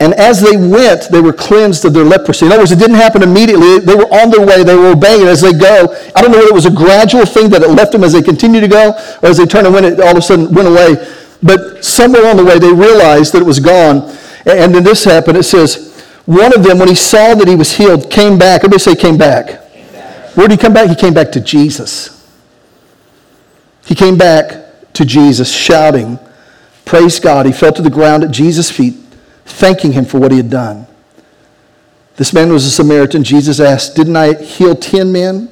and 0.03 0.13
as 0.15 0.41
they 0.41 0.57
went, 0.57 1.09
they 1.11 1.21
were 1.21 1.31
cleansed 1.31 1.85
of 1.85 1.93
their 1.93 2.03
leprosy. 2.03 2.45
In 2.45 2.51
other 2.51 2.59
words, 2.63 2.73
it 2.73 2.77
didn't 2.79 2.97
happen 2.97 3.23
immediately. 3.23 3.79
They 3.79 3.95
were 3.95 4.03
on 4.07 4.31
their 4.31 4.45
way. 4.45 4.61
They 4.61 4.75
were 4.75 4.91
obeying 4.91 5.25
as 5.27 5.39
they 5.39 5.53
go. 5.53 5.95
I 6.13 6.21
don't 6.21 6.29
know 6.29 6.39
whether 6.39 6.49
it 6.49 6.53
was 6.53 6.65
a 6.65 6.71
gradual 6.71 7.25
thing 7.25 7.49
that 7.51 7.61
it 7.61 7.69
left 7.69 7.93
them 7.93 8.03
as 8.03 8.11
they 8.11 8.21
continued 8.21 8.61
to 8.61 8.67
go, 8.67 8.89
or 8.91 9.29
as 9.29 9.37
they 9.37 9.45
turned 9.45 9.65
and 9.65 9.73
went, 9.73 9.85
it 9.85 10.01
all 10.01 10.09
of 10.11 10.17
a 10.17 10.21
sudden 10.21 10.51
went 10.53 10.67
away. 10.67 10.95
But 11.41 11.85
somewhere 11.85 12.27
on 12.29 12.35
the 12.35 12.43
way, 12.43 12.59
they 12.59 12.73
realized 12.73 13.31
that 13.33 13.41
it 13.43 13.45
was 13.45 13.61
gone. 13.61 14.03
And 14.45 14.75
then 14.75 14.83
this 14.83 15.05
happened. 15.05 15.37
It 15.37 15.43
says, 15.43 16.01
one 16.25 16.53
of 16.53 16.63
them, 16.65 16.79
when 16.79 16.89
he 16.89 16.95
saw 16.95 17.33
that 17.35 17.47
he 17.47 17.55
was 17.55 17.71
healed, 17.71 18.11
came 18.11 18.37
back. 18.37 18.59
Everybody 18.65 18.79
say 18.79 18.95
came 18.95 19.17
back. 19.17 19.47
Came 19.71 19.93
back. 19.93 20.35
Where 20.35 20.49
did 20.49 20.59
he 20.59 20.61
come 20.61 20.73
back? 20.73 20.89
He 20.89 20.95
came 20.95 21.13
back 21.13 21.31
to 21.31 21.39
Jesus. 21.39 22.27
He 23.85 23.95
came 23.95 24.17
back 24.17 24.91
to 24.95 25.05
Jesus 25.05 25.49
shouting, 25.49 26.19
Praise 26.83 27.17
God. 27.21 27.45
He 27.45 27.53
fell 27.53 27.71
to 27.71 27.81
the 27.81 27.89
ground 27.89 28.25
at 28.25 28.31
Jesus' 28.31 28.69
feet 28.69 28.95
thanking 29.45 29.91
him 29.93 30.05
for 30.05 30.19
what 30.19 30.31
he 30.31 30.37
had 30.37 30.49
done. 30.49 30.87
This 32.15 32.33
man 32.33 32.51
was 32.51 32.65
a 32.65 32.71
Samaritan. 32.71 33.23
Jesus 33.23 33.59
asked, 33.59 33.95
Didn't 33.95 34.15
I 34.15 34.33
heal 34.41 34.75
10 34.75 35.11
men? 35.11 35.51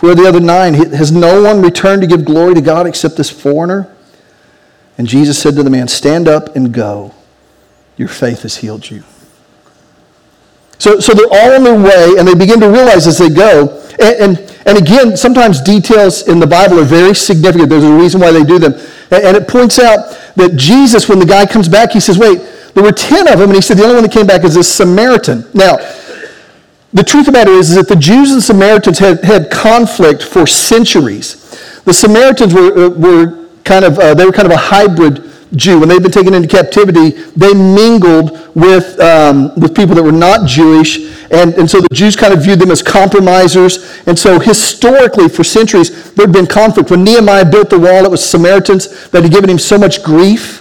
Where 0.00 0.12
are 0.12 0.14
the 0.14 0.26
other 0.28 0.40
nine? 0.40 0.74
Has 0.74 1.12
no 1.12 1.42
one 1.42 1.62
returned 1.62 2.02
to 2.02 2.08
give 2.08 2.24
glory 2.24 2.54
to 2.54 2.60
God 2.60 2.86
except 2.86 3.16
this 3.16 3.30
foreigner? 3.30 3.94
And 4.98 5.06
Jesus 5.06 5.38
said 5.40 5.54
to 5.56 5.62
the 5.62 5.70
man, 5.70 5.88
Stand 5.88 6.28
up 6.28 6.54
and 6.56 6.74
go. 6.74 7.14
Your 7.96 8.08
faith 8.08 8.42
has 8.42 8.56
healed 8.56 8.88
you. 8.90 9.04
So, 10.78 10.98
so 10.98 11.12
they're 11.12 11.26
all 11.30 11.52
on 11.54 11.64
their 11.64 11.74
way, 11.78 12.18
and 12.18 12.26
they 12.26 12.34
begin 12.34 12.58
to 12.60 12.68
realize 12.68 13.06
as 13.06 13.18
they 13.18 13.28
go. 13.28 13.82
And, 14.00 14.36
and, 14.38 14.56
and 14.64 14.78
again, 14.78 15.16
sometimes 15.16 15.60
details 15.60 16.26
in 16.26 16.40
the 16.40 16.46
Bible 16.46 16.80
are 16.80 16.84
very 16.84 17.14
significant. 17.14 17.68
There's 17.68 17.84
a 17.84 17.94
reason 17.94 18.20
why 18.20 18.32
they 18.32 18.42
do 18.44 18.58
them. 18.58 18.72
And, 19.10 19.24
and 19.24 19.36
it 19.36 19.46
points 19.46 19.78
out 19.78 20.18
that 20.36 20.56
Jesus, 20.56 21.06
when 21.08 21.18
the 21.18 21.26
guy 21.26 21.44
comes 21.46 21.68
back, 21.68 21.92
he 21.92 22.00
says, 22.00 22.18
Wait, 22.18 22.40
there 22.74 22.82
were 22.82 22.92
10 22.92 23.28
of 23.32 23.38
them, 23.38 23.50
and 23.50 23.54
he 23.56 23.60
said 23.62 23.76
the 23.76 23.82
only 23.82 23.96
one 23.96 24.02
that 24.04 24.12
came 24.12 24.26
back 24.26 24.44
is 24.44 24.54
this 24.54 24.72
Samaritan. 24.72 25.44
Now, 25.54 25.78
the 26.92 27.02
truth 27.04 27.28
about 27.28 27.46
it 27.48 27.54
is, 27.54 27.70
is 27.70 27.76
that 27.76 27.88
the 27.88 27.96
Jews 27.96 28.32
and 28.32 28.42
Samaritans 28.42 28.98
had, 28.98 29.24
had 29.24 29.50
conflict 29.50 30.22
for 30.22 30.46
centuries. 30.46 31.80
The 31.84 31.92
Samaritans 31.94 32.54
were, 32.54 32.86
uh, 32.86 32.88
were 32.90 33.48
kind 33.64 33.84
of, 33.84 33.98
uh, 33.98 34.14
they 34.14 34.24
were 34.24 34.32
kind 34.32 34.46
of 34.46 34.52
a 34.52 34.56
hybrid 34.56 35.24
Jew. 35.54 35.80
When 35.80 35.88
they'd 35.88 36.02
been 36.02 36.12
taken 36.12 36.34
into 36.34 36.48
captivity, 36.48 37.10
they 37.36 37.52
mingled 37.54 38.32
with, 38.54 38.98
um, 39.00 39.52
with 39.58 39.74
people 39.74 39.94
that 39.94 40.02
were 40.02 40.10
not 40.12 40.48
Jewish. 40.48 40.98
And, 41.32 41.54
and 41.54 41.68
so 41.70 41.80
the 41.80 41.88
Jews 41.92 42.14
kind 42.16 42.32
of 42.32 42.42
viewed 42.42 42.58
them 42.60 42.70
as 42.70 42.82
compromisers. 42.82 43.98
And 44.06 44.16
so 44.18 44.38
historically, 44.38 45.28
for 45.28 45.42
centuries, 45.44 46.12
there 46.14 46.26
had 46.26 46.32
been 46.32 46.46
conflict. 46.46 46.90
When 46.90 47.02
Nehemiah 47.04 47.48
built 47.50 47.70
the 47.70 47.78
wall, 47.80 48.04
it 48.04 48.10
was 48.10 48.24
Samaritans 48.28 49.10
that 49.10 49.22
had 49.24 49.32
given 49.32 49.48
him 49.50 49.58
so 49.58 49.76
much 49.78 50.02
grief. 50.04 50.59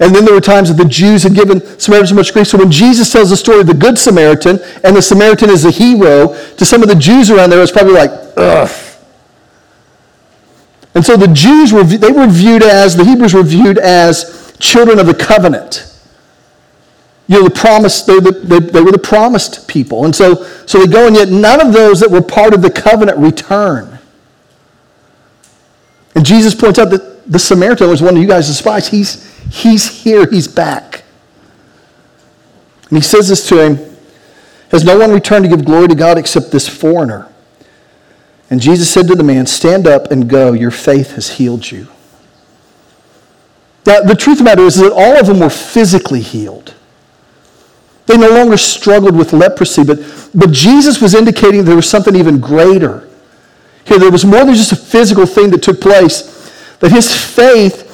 And 0.00 0.12
then 0.14 0.24
there 0.24 0.34
were 0.34 0.40
times 0.40 0.68
that 0.74 0.82
the 0.82 0.88
Jews 0.88 1.22
had 1.22 1.34
given 1.34 1.60
Samaritans 1.78 2.08
so 2.10 2.14
much 2.16 2.32
grief. 2.32 2.48
So 2.48 2.58
when 2.58 2.70
Jesus 2.70 3.12
tells 3.12 3.30
the 3.30 3.36
story 3.36 3.60
of 3.60 3.68
the 3.68 3.74
Good 3.74 3.96
Samaritan, 3.96 4.58
and 4.82 4.96
the 4.96 5.02
Samaritan 5.02 5.50
is 5.50 5.64
a 5.64 5.70
hero, 5.70 6.34
to 6.56 6.64
some 6.64 6.82
of 6.82 6.88
the 6.88 6.96
Jews 6.96 7.30
around 7.30 7.50
there, 7.50 7.62
it's 7.62 7.70
probably 7.70 7.92
like, 7.94 8.10
ugh. 8.36 8.70
And 10.96 11.04
so 11.04 11.16
the 11.16 11.28
Jews 11.28 11.72
were, 11.72 11.84
they 11.84 12.10
were 12.10 12.26
viewed 12.26 12.64
as, 12.64 12.96
the 12.96 13.04
Hebrews 13.04 13.34
were 13.34 13.42
viewed 13.44 13.78
as 13.78 14.52
children 14.58 14.98
of 14.98 15.06
the 15.06 15.14
covenant. 15.14 15.90
You 17.28 17.38
know, 17.38 17.44
the 17.48 17.54
promised, 17.54 18.06
they, 18.06 18.18
they 18.18 18.82
were 18.82 18.92
the 18.92 19.00
promised 19.02 19.66
people. 19.68 20.04
And 20.04 20.14
so, 20.14 20.34
so 20.66 20.78
they 20.84 20.92
go, 20.92 21.06
and 21.06 21.16
yet 21.16 21.28
none 21.28 21.64
of 21.64 21.72
those 21.72 22.00
that 22.00 22.10
were 22.10 22.20
part 22.20 22.52
of 22.52 22.62
the 22.62 22.70
covenant 22.70 23.18
return. 23.18 23.98
And 26.16 26.26
Jesus 26.26 26.54
points 26.54 26.78
out 26.78 26.90
that 26.90 27.13
the 27.26 27.38
Samaritan 27.38 27.88
was 27.88 28.02
one 28.02 28.16
of 28.16 28.22
you 28.22 28.28
guys' 28.28 28.56
spies. 28.56 28.88
He's, 28.88 29.24
he's 29.52 29.88
here, 30.02 30.28
he's 30.30 30.48
back. 30.48 31.04
And 32.88 32.98
he 32.98 33.02
says 33.02 33.28
this 33.28 33.48
to 33.48 33.58
him 33.66 33.96
Has 34.70 34.84
no 34.84 34.98
one 34.98 35.10
returned 35.10 35.44
to 35.44 35.48
give 35.50 35.64
glory 35.64 35.88
to 35.88 35.94
God 35.94 36.18
except 36.18 36.50
this 36.50 36.68
foreigner? 36.68 37.28
And 38.50 38.60
Jesus 38.60 38.90
said 38.90 39.08
to 39.08 39.14
the 39.14 39.22
man, 39.22 39.46
Stand 39.46 39.86
up 39.86 40.10
and 40.10 40.28
go, 40.28 40.52
your 40.52 40.70
faith 40.70 41.12
has 41.12 41.38
healed 41.38 41.70
you. 41.70 41.88
Now, 43.86 44.00
the 44.00 44.14
truth 44.14 44.32
of 44.34 44.38
the 44.38 44.44
matter 44.44 44.62
is 44.62 44.76
that 44.76 44.92
all 44.92 45.18
of 45.18 45.26
them 45.26 45.40
were 45.40 45.50
physically 45.50 46.20
healed. 46.20 46.74
They 48.06 48.18
no 48.18 48.30
longer 48.30 48.58
struggled 48.58 49.16
with 49.16 49.32
leprosy, 49.32 49.82
but, 49.82 49.98
but 50.34 50.52
Jesus 50.52 51.00
was 51.00 51.14
indicating 51.14 51.64
there 51.64 51.74
was 51.74 51.88
something 51.88 52.14
even 52.14 52.38
greater. 52.38 53.08
Here, 53.86 53.98
there 53.98 54.10
was 54.10 54.24
more 54.24 54.44
than 54.44 54.54
just 54.54 54.72
a 54.72 54.76
physical 54.76 55.26
thing 55.26 55.50
that 55.50 55.62
took 55.62 55.80
place 55.80 56.43
that 56.80 56.92
his 56.92 57.08
faith 57.12 57.90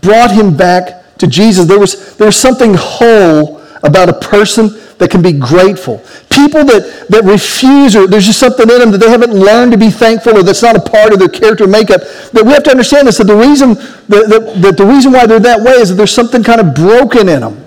brought 0.00 0.30
him 0.32 0.56
back 0.56 1.16
to 1.18 1.26
Jesus. 1.26 1.66
There 1.66 1.78
was, 1.78 2.16
there 2.16 2.26
was 2.26 2.36
something 2.36 2.74
whole 2.74 3.58
about 3.82 4.08
a 4.08 4.12
person 4.18 4.68
that 4.98 5.10
can 5.10 5.22
be 5.22 5.32
grateful. 5.32 5.98
People 6.30 6.64
that, 6.64 7.06
that 7.08 7.24
refuse, 7.24 7.96
or 7.96 8.06
there's 8.06 8.26
just 8.26 8.38
something 8.38 8.70
in 8.70 8.78
them 8.78 8.90
that 8.92 8.98
they 8.98 9.10
haven't 9.10 9.32
learned 9.32 9.72
to 9.72 9.78
be 9.78 9.90
thankful, 9.90 10.36
or 10.38 10.42
that's 10.42 10.62
not 10.62 10.76
a 10.76 10.80
part 10.90 11.12
of 11.12 11.18
their 11.18 11.28
character 11.28 11.66
makeup. 11.66 12.00
That 12.32 12.44
we 12.46 12.52
have 12.52 12.62
to 12.64 12.70
understand 12.70 13.08
this 13.08 13.18
that 13.18 13.24
the 13.26 13.34
reason 13.34 13.74
that, 13.74 14.26
that, 14.30 14.54
that 14.62 14.76
the 14.76 14.86
reason 14.86 15.10
why 15.12 15.26
they're 15.26 15.40
that 15.40 15.62
way 15.62 15.72
is 15.72 15.88
that 15.88 15.96
there's 15.96 16.14
something 16.14 16.44
kind 16.44 16.60
of 16.60 16.74
broken 16.74 17.28
in 17.28 17.40
them. 17.40 17.64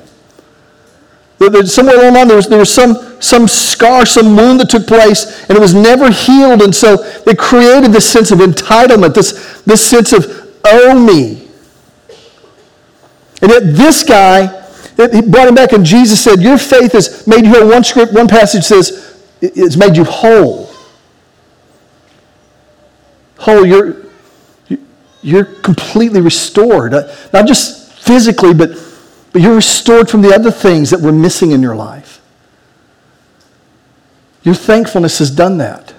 That, 1.40 1.52
that 1.52 1.68
somewhere 1.68 1.96
along 2.00 2.14
the 2.14 2.20
line 2.20 2.28
there 2.30 2.38
was, 2.38 2.48
there 2.48 2.60
was 2.60 2.74
some, 2.74 3.22
some 3.22 3.50
scar, 3.50 4.06
some 4.06 4.38
wound 4.38 4.62
that 4.62 4.70
took 4.70 4.88
place, 4.88 5.44
and 5.50 5.58
it 5.58 5.62
was 5.62 5.74
never 5.74 6.10
healed. 6.12 6.62
And 6.62 6.74
so 6.74 7.04
it 7.28 7.38
created 7.38 7.92
this 7.92 8.10
sense 8.10 8.32
of 8.32 8.40
entitlement, 8.40 9.14
this, 9.14 9.62
this 9.66 9.82
sense 9.86 10.14
of, 10.14 10.44
owe 10.66 10.98
me. 11.06 11.48
And 13.42 13.52
yet 13.52 13.62
this 13.76 14.04
guy, 14.04 14.48
he 14.96 15.22
brought 15.22 15.48
him 15.48 15.56
back, 15.56 15.72
and 15.72 15.86
Jesus 15.86 16.22
said, 16.24 16.42
Your 16.42 16.58
faith 16.58 16.94
has 16.94 17.28
made 17.28 17.46
you 17.46 17.54
whole. 17.54 17.70
One 17.70 17.84
script, 17.84 18.14
one 18.14 18.28
passage 18.28 18.64
says, 18.64 19.22
It's 19.42 19.76
made 19.78 19.96
you 19.96 20.04
whole. 20.04 20.70
Whole, 23.38 23.66
you're, 23.66 24.06
you're 25.22 25.46
completely 25.46 26.22
restored. 26.22 26.94
Uh, 26.94 27.14
not 27.34 27.46
just 27.46 27.92
physically, 28.00 28.54
but, 28.54 28.70
but 29.34 29.42
you're 29.42 29.56
restored 29.56 30.10
from 30.10 30.22
the 30.22 30.34
other 30.34 30.52
things 30.52 30.90
that 30.92 31.02
were 31.02 31.12
missing 31.12 31.52
in 31.52 31.62
your 31.62 31.76
life. 31.76 32.22
Your 34.44 34.56
thankfulness 34.56 35.20
has 35.20 35.30
done 35.30 35.58
that 35.58 35.95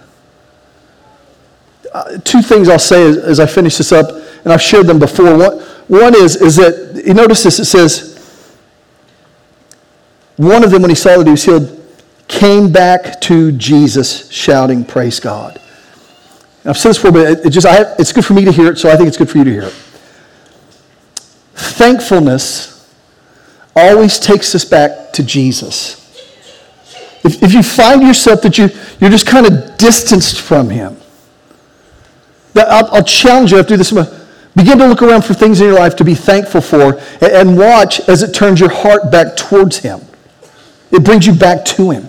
uh, 1.97 2.19
two 2.19 2.43
things 2.43 2.69
I'll 2.69 2.79
say 2.79 3.03
as, 3.07 3.17
as, 3.17 3.41
I 3.41 3.47
finish 3.47 3.79
this 3.79 3.91
up, 3.91 4.11
and 4.45 4.53
I've 4.53 4.61
shared 4.61 4.87
them 4.87 4.99
before. 4.99 5.37
One, 5.37 5.59
one 5.89 6.15
is, 6.15 6.37
is 6.37 6.57
that, 6.57 7.03
you 7.07 7.15
notice 7.15 7.43
this, 7.43 7.59
it 7.59 7.65
says, 7.65 8.15
one 10.37 10.63
of 10.63 10.71
them, 10.71 10.83
when 10.83 10.91
he 10.91 10.95
saw 10.95 11.17
that 11.17 11.27
he 11.27 11.31
was 11.31 11.43
healed, 11.45 11.73
came 12.29 12.71
back 12.71 13.19
to 13.23 13.53
Jesus 13.53 14.31
shouting, 14.31 14.85
Praise 14.85 15.19
God. 15.19 15.59
And 16.65 16.71
I've 16.71 16.77
said 16.77 16.91
this 16.91 16.99
before, 16.99 17.13
but 17.13 17.31
it, 17.41 17.47
it 17.47 17.51
just, 17.51 17.67
have, 17.67 17.95
it's 17.99 18.13
good 18.13 18.27
for 18.27 18.35
me 18.35 18.45
to 18.45 18.53
hear 18.53 18.71
it, 18.71 18.77
so 18.77 18.91
I 18.91 18.97
think 18.97 19.09
it's 19.09 19.17
good 19.17 19.31
for 19.31 19.39
you 19.39 19.45
to 19.45 19.51
hear 19.53 19.63
it. 19.63 19.73
Thankfulness 21.55 22.77
always 23.75 24.19
takes 24.19 24.55
us 24.55 24.67
back 24.67 25.15
to 25.15 25.25
Jesus. 25.25 26.03
If, 27.25 27.43
if 27.43 27.55
you 27.55 27.63
find 27.63 28.03
yourself 28.03 28.43
that 28.43 28.59
you, 28.59 28.69
you're 29.01 29.09
just 29.11 29.27
kind 29.27 29.47
of 29.47 29.79
distanced 29.79 30.43
from 30.43 30.69
Him, 30.69 30.97
I'll, 32.65 32.89
I'll 32.97 33.03
challenge 33.05 33.53
you 33.53 33.59
after 33.59 33.77
this. 33.77 33.93
Begin 34.57 34.79
to 34.79 34.87
look 34.87 35.03
around 35.03 35.25
for 35.25 35.35
things 35.35 35.61
in 35.61 35.69
your 35.69 35.77
life 35.77 35.97
to 35.97 36.05
be 36.05 36.15
thankful 36.15 36.61
for 36.61 36.99
and 37.21 37.59
watch 37.59 38.01
as 38.09 38.23
it 38.23 38.33
turns 38.33 38.59
your 38.61 38.71
heart 38.71 39.11
back 39.11 39.37
towards 39.37 39.79
Him. 39.79 40.01
It 40.91 41.05
brings 41.05 41.27
you 41.27 41.35
back 41.35 41.65
to 41.67 41.91
Him. 41.91 42.09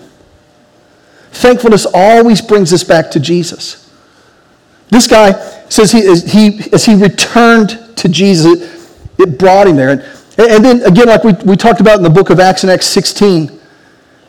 Thankfulness 1.32 1.86
always 1.94 2.42
brings 2.42 2.72
us 2.72 2.84
back 2.84 3.12
to 3.12 3.20
Jesus. 3.20 3.84
This 4.90 5.08
guy 5.08 5.34
says 5.70 5.92
he, 5.92 6.00
as 6.08 6.24
he, 6.32 6.62
as 6.72 6.86
he 6.86 6.96
returned 6.96 7.96
to 7.98 8.08
Jesus, 8.08 8.96
it 9.20 9.38
brought 9.38 9.68
him 9.68 9.76
there. 9.76 9.90
And, 9.90 10.02
and 10.38 10.64
then 10.64 10.82
again, 10.84 11.08
like 11.08 11.26
we, 11.26 11.34
we 11.44 11.58
talked 11.58 11.82
about 11.82 11.98
in 11.98 12.04
the 12.04 12.10
book 12.10 12.30
of 12.30 12.40
Acts 12.40 12.64
in 12.64 12.70
Acts 12.70 12.88
16, 12.88 13.48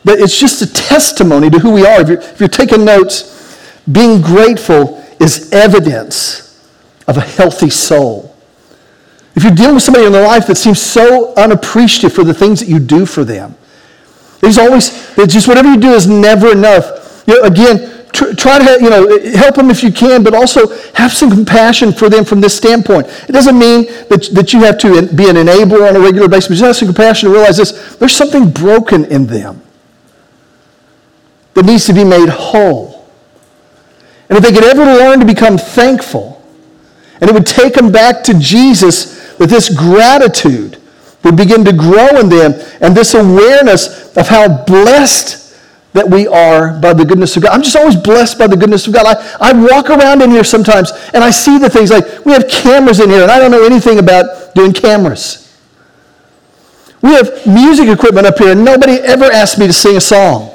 that 0.03 0.19
it's 0.19 0.37
just 0.37 0.61
a 0.61 0.67
testimony 0.71 1.49
to 1.49 1.57
who 1.59 1.71
we 1.71 1.85
are. 1.85 2.01
If 2.01 2.09
you're, 2.09 2.19
if 2.21 2.39
you're 2.41 2.49
taking 2.49 2.83
notes, 2.83 3.73
being 3.91 4.21
grateful 4.21 4.98
is 5.19 5.49
evidence 5.51 6.45
of 7.07 7.17
a 7.17 7.21
healthy 7.21 7.69
soul. 7.69 8.35
If 9.35 9.43
you're 9.43 9.53
dealing 9.55 9.75
with 9.75 9.83
somebody 9.83 10.05
in 10.05 10.11
their 10.11 10.25
life 10.27 10.47
that 10.47 10.55
seems 10.55 10.81
so 10.81 11.33
unappreciative 11.35 12.13
for 12.15 12.23
the 12.23 12.33
things 12.33 12.59
that 12.61 12.67
you 12.67 12.79
do 12.79 13.05
for 13.05 13.23
them, 13.23 13.55
there's 14.41 14.57
always, 14.57 14.89
just 15.15 15.47
whatever 15.47 15.67
you 15.71 15.77
do 15.79 15.91
is 15.93 16.07
never 16.07 16.51
enough. 16.51 17.23
You 17.27 17.35
know, 17.39 17.43
again, 17.47 18.05
tr- 18.11 18.33
try 18.35 18.57
to 18.59 18.81
you 18.83 18.89
know, 18.89 19.37
help 19.37 19.55
them 19.55 19.69
if 19.69 19.83
you 19.83 19.91
can, 19.91 20.23
but 20.23 20.33
also 20.33 20.67
have 20.93 21.11
some 21.11 21.29
compassion 21.29 21.91
for 21.93 22.09
them 22.09 22.23
from 22.25 22.41
this 22.41 22.55
standpoint. 22.55 23.07
It 23.29 23.33
doesn't 23.33 23.57
mean 23.57 23.85
that, 24.09 24.29
that 24.33 24.53
you 24.53 24.63
have 24.63 24.77
to 24.79 25.01
be 25.13 25.29
an 25.29 25.35
enabler 25.35 25.87
on 25.89 25.95
a 25.95 25.99
regular 25.99 26.27
basis, 26.29 26.47
but 26.47 26.53
just 26.55 26.65
have 26.65 26.75
some 26.77 26.87
compassion 26.93 27.29
to 27.29 27.35
realize 27.35 27.57
this 27.57 27.95
there's 27.97 28.15
something 28.15 28.49
broken 28.49 29.05
in 29.05 29.27
them 29.27 29.61
that 31.53 31.65
needs 31.65 31.85
to 31.85 31.93
be 31.93 32.03
made 32.03 32.29
whole. 32.29 32.88
And 34.29 34.37
if 34.37 34.43
they 34.43 34.51
could 34.51 34.63
ever 34.63 34.85
learn 34.85 35.19
to 35.19 35.25
become 35.25 35.57
thankful, 35.57 36.41
and 37.19 37.29
it 37.29 37.33
would 37.33 37.47
take 37.47 37.73
them 37.73 37.91
back 37.91 38.23
to 38.25 38.37
Jesus, 38.39 39.35
that 39.37 39.49
this 39.49 39.73
gratitude 39.75 40.79
would 41.23 41.35
begin 41.35 41.65
to 41.65 41.73
grow 41.73 42.17
in 42.19 42.29
them, 42.29 42.53
and 42.79 42.95
this 42.95 43.13
awareness 43.15 44.15
of 44.15 44.27
how 44.27 44.63
blessed 44.65 45.35
that 45.93 46.07
we 46.07 46.27
are 46.27 46.79
by 46.79 46.93
the 46.93 47.03
goodness 47.03 47.35
of 47.35 47.43
God. 47.43 47.51
I'm 47.51 47.63
just 47.63 47.75
always 47.75 47.95
blessed 47.95 48.37
by 48.37 48.45
the 48.45 48.55
goodness 48.55 48.85
of 48.85 48.93
God. 48.93 49.07
I, 49.07 49.49
I 49.49 49.53
walk 49.53 49.89
around 49.89 50.21
in 50.21 50.29
here 50.29 50.43
sometimes 50.43 50.91
and 51.15 51.23
I 51.23 51.31
see 51.31 51.57
the 51.57 51.67
things 51.67 51.89
like 51.89 52.23
we 52.23 52.31
have 52.33 52.47
cameras 52.47 52.99
in 52.99 53.09
here, 53.09 53.23
and 53.23 53.31
I 53.31 53.39
don't 53.39 53.49
know 53.49 53.65
anything 53.65 53.97
about 53.97 54.53
doing 54.53 54.71
cameras. 54.71 55.47
We 57.01 57.11
have 57.13 57.45
music 57.47 57.87
equipment 57.89 58.27
up 58.27 58.37
here, 58.37 58.51
and 58.51 58.63
nobody 58.63 58.93
ever 58.93 59.25
asked 59.31 59.57
me 59.57 59.65
to 59.65 59.73
sing 59.73 59.97
a 59.97 60.01
song 60.01 60.51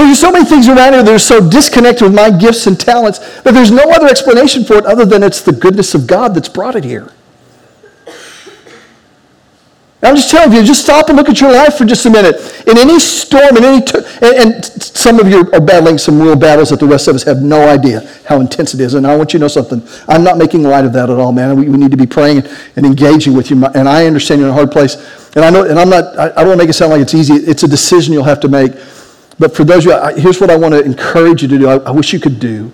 mean, 0.00 0.06
there's 0.08 0.20
so 0.20 0.30
many 0.32 0.44
things 0.44 0.68
around 0.68 0.94
here 0.94 1.02
that 1.02 1.12
are 1.14 1.18
so 1.18 1.46
disconnected 1.46 2.02
with 2.02 2.14
my 2.14 2.30
gifts 2.30 2.66
and 2.66 2.78
talents 2.78 3.18
that 3.42 3.52
there's 3.54 3.70
no 3.70 3.82
other 3.90 4.06
explanation 4.06 4.64
for 4.64 4.74
it 4.76 4.86
other 4.86 5.04
than 5.04 5.22
it's 5.22 5.40
the 5.40 5.52
goodness 5.52 5.94
of 5.94 6.06
God 6.06 6.34
that's 6.34 6.48
brought 6.48 6.76
it 6.76 6.84
here. 6.84 7.10
I'm 10.04 10.16
just 10.16 10.32
telling 10.32 10.52
you, 10.52 10.64
just 10.64 10.82
stop 10.82 11.10
and 11.10 11.16
look 11.16 11.28
at 11.28 11.40
your 11.40 11.52
life 11.52 11.78
for 11.78 11.84
just 11.84 12.06
a 12.06 12.10
minute. 12.10 12.34
In 12.66 12.76
any 12.76 12.98
storm, 12.98 13.56
in 13.56 13.64
any, 13.64 13.80
t- 13.84 14.00
and, 14.20 14.52
and, 14.54 14.64
some 14.82 15.20
of 15.20 15.28
you 15.28 15.48
are 15.52 15.60
battling 15.60 15.96
some 15.96 16.20
real 16.20 16.34
battles 16.34 16.70
that 16.70 16.80
the 16.80 16.86
rest 16.88 17.06
of 17.06 17.14
us 17.14 17.22
have 17.22 17.40
no 17.40 17.68
idea 17.68 18.00
how 18.26 18.40
intense 18.40 18.74
it 18.74 18.80
is. 18.80 18.94
And 18.94 19.06
I 19.06 19.14
want 19.16 19.32
you 19.32 19.38
to 19.38 19.42
know 19.44 19.48
something. 19.48 19.80
I'm 20.08 20.24
not 20.24 20.38
making 20.38 20.64
light 20.64 20.84
of 20.84 20.92
that 20.94 21.08
at 21.08 21.18
all, 21.20 21.30
man. 21.30 21.54
We, 21.56 21.68
we 21.68 21.78
need 21.78 21.92
to 21.92 21.96
be 21.96 22.06
praying 22.08 22.42
and 22.74 22.84
engaging 22.84 23.34
with 23.36 23.48
you. 23.50 23.64
And 23.64 23.88
I 23.88 24.04
understand 24.08 24.40
you're 24.40 24.48
in 24.48 24.52
a 24.52 24.56
hard 24.56 24.72
place. 24.72 24.96
And 25.36 25.44
I 25.44 25.50
know, 25.50 25.62
and 25.68 25.78
I'm 25.78 25.88
not. 25.88 26.18
I, 26.18 26.24
I 26.24 26.28
don't 26.34 26.48
want 26.48 26.52
to 26.60 26.64
make 26.64 26.70
it 26.70 26.72
sound 26.72 26.90
like 26.90 27.00
it's 27.00 27.14
easy. 27.14 27.34
It's 27.34 27.62
a 27.62 27.68
decision 27.68 28.12
you'll 28.12 28.22
have 28.24 28.40
to 28.40 28.48
make. 28.48 28.72
But 29.42 29.56
for 29.56 29.64
those 29.64 29.84
of 29.84 29.90
you, 29.90 29.92
I, 29.98 30.12
here's 30.16 30.40
what 30.40 30.50
I 30.50 30.56
want 30.56 30.72
to 30.72 30.80
encourage 30.84 31.42
you 31.42 31.48
to 31.48 31.58
do. 31.58 31.66
I, 31.66 31.78
I 31.78 31.90
wish 31.90 32.12
you 32.12 32.20
could 32.20 32.38
do 32.38 32.70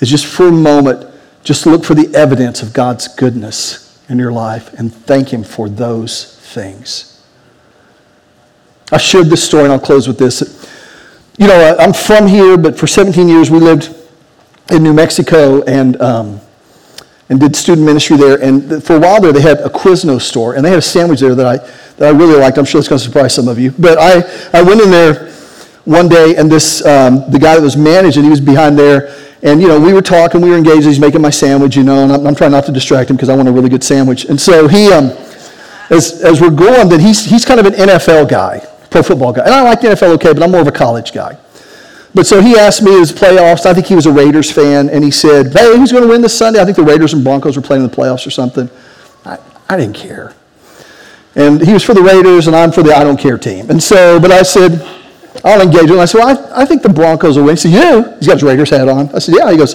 is 0.00 0.10
just 0.10 0.26
for 0.26 0.48
a 0.48 0.52
moment, 0.52 1.06
just 1.42 1.64
look 1.64 1.86
for 1.86 1.94
the 1.94 2.14
evidence 2.14 2.60
of 2.60 2.74
God's 2.74 3.08
goodness 3.08 3.98
in 4.06 4.18
your 4.18 4.30
life 4.30 4.74
and 4.74 4.92
thank 4.94 5.30
Him 5.32 5.42
for 5.42 5.70
those 5.70 6.36
things. 6.52 7.24
I 8.92 8.98
shared 8.98 9.28
this 9.28 9.42
story, 9.42 9.64
and 9.64 9.72
I'll 9.72 9.80
close 9.80 10.06
with 10.06 10.18
this. 10.18 10.70
You 11.38 11.46
know, 11.46 11.76
I'm 11.78 11.94
from 11.94 12.26
here, 12.26 12.58
but 12.58 12.78
for 12.78 12.86
17 12.86 13.26
years 13.26 13.50
we 13.50 13.58
lived 13.58 13.96
in 14.70 14.82
New 14.82 14.92
Mexico 14.92 15.62
and, 15.62 15.98
um, 16.02 16.42
and 17.30 17.40
did 17.40 17.56
student 17.56 17.86
ministry 17.86 18.18
there. 18.18 18.36
And 18.42 18.84
for 18.84 18.96
a 18.96 19.00
while 19.00 19.18
there, 19.22 19.32
they 19.32 19.40
had 19.40 19.60
a 19.60 19.70
Quiznos 19.70 20.20
store, 20.20 20.56
and 20.56 20.62
they 20.62 20.68
had 20.68 20.78
a 20.80 20.82
sandwich 20.82 21.20
there 21.20 21.34
that 21.34 21.46
I, 21.46 21.56
that 21.96 22.02
I 22.02 22.10
really 22.18 22.38
liked. 22.38 22.58
I'm 22.58 22.66
sure 22.66 22.80
it's 22.80 22.88
going 22.88 22.98
to 22.98 23.04
surprise 23.04 23.34
some 23.34 23.48
of 23.48 23.58
you. 23.58 23.72
But 23.78 23.96
I, 23.98 24.58
I 24.58 24.62
went 24.62 24.82
in 24.82 24.90
there 24.90 25.25
one 25.86 26.08
day, 26.08 26.34
and 26.36 26.50
this 26.50 26.84
um, 26.84 27.24
the 27.30 27.38
guy 27.38 27.54
that 27.56 27.62
was 27.62 27.76
managing, 27.76 28.24
he 28.24 28.28
was 28.30 28.40
behind 28.40 28.76
there, 28.78 29.16
and 29.42 29.62
you 29.62 29.68
know 29.68 29.80
we 29.80 29.92
were 29.92 30.02
talking, 30.02 30.40
we 30.40 30.50
were 30.50 30.56
engaged. 30.56 30.84
He's 30.84 30.98
making 30.98 31.22
my 31.22 31.30
sandwich, 31.30 31.76
you 31.76 31.84
know, 31.84 32.02
and 32.02 32.12
I'm, 32.12 32.26
I'm 32.26 32.34
trying 32.34 32.50
not 32.50 32.66
to 32.66 32.72
distract 32.72 33.08
him 33.08 33.14
because 33.16 33.28
I 33.28 33.36
want 33.36 33.48
a 33.48 33.52
really 33.52 33.68
good 33.68 33.84
sandwich. 33.84 34.24
And 34.24 34.38
so 34.38 34.66
he, 34.66 34.92
um, 34.92 35.06
as 35.88 36.22
as 36.24 36.40
we're 36.40 36.50
going, 36.50 36.88
then 36.88 36.98
he's 37.00 37.24
he's 37.24 37.44
kind 37.44 37.60
of 37.60 37.66
an 37.66 37.74
NFL 37.74 38.28
guy, 38.28 38.66
pro 38.90 39.02
football 39.04 39.32
guy, 39.32 39.44
and 39.44 39.54
I 39.54 39.62
like 39.62 39.80
the 39.80 39.88
NFL 39.88 40.12
okay, 40.16 40.32
but 40.32 40.42
I'm 40.42 40.50
more 40.50 40.60
of 40.60 40.66
a 40.68 40.72
college 40.72 41.12
guy. 41.12 41.38
But 42.14 42.26
so 42.26 42.40
he 42.42 42.56
asked 42.58 42.82
me 42.82 42.92
his 42.98 43.12
playoffs. 43.12 43.64
I 43.66 43.72
think 43.74 43.86
he 43.86 43.94
was 43.94 44.06
a 44.06 44.12
Raiders 44.12 44.50
fan, 44.50 44.90
and 44.90 45.04
he 45.04 45.12
said, 45.12 45.52
"Hey, 45.54 45.76
who's 45.78 45.92
going 45.92 46.02
to 46.04 46.10
win 46.10 46.20
this 46.20 46.36
Sunday?" 46.36 46.60
I 46.60 46.64
think 46.64 46.76
the 46.76 46.82
Raiders 46.84 47.14
and 47.14 47.22
Broncos 47.22 47.56
were 47.56 47.62
playing 47.62 47.84
in 47.84 47.88
the 47.90 47.96
playoffs 47.96 48.26
or 48.26 48.30
something. 48.30 48.68
I, 49.24 49.38
I 49.70 49.76
didn't 49.76 49.96
care. 49.96 50.34
And 51.36 51.60
he 51.60 51.72
was 51.74 51.84
for 51.84 51.92
the 51.94 52.00
Raiders, 52.02 52.46
and 52.48 52.56
I'm 52.56 52.72
for 52.72 52.82
the 52.82 52.92
I 52.96 53.04
don't 53.04 53.20
care 53.20 53.36
team. 53.38 53.68
And 53.70 53.80
so, 53.80 54.18
but 54.18 54.32
I 54.32 54.42
said, 54.42 54.80
I'll 55.44 55.60
engage 55.62 55.90
him. 55.90 55.98
I 55.98 56.04
said, 56.04 56.18
Well, 56.18 56.50
I, 56.54 56.62
I 56.62 56.64
think 56.64 56.82
the 56.82 56.88
Broncos 56.88 57.36
will 57.36 57.44
win. 57.44 57.56
He 57.56 57.60
said, 57.62 57.72
You? 57.72 57.78
Yeah. 57.78 58.16
He's 58.18 58.26
got 58.26 58.32
his 58.34 58.42
Raiders 58.42 58.70
hat 58.70 58.88
on. 58.88 59.14
I 59.14 59.18
said, 59.18 59.34
Yeah. 59.36 59.50
He 59.50 59.56
goes, 59.56 59.74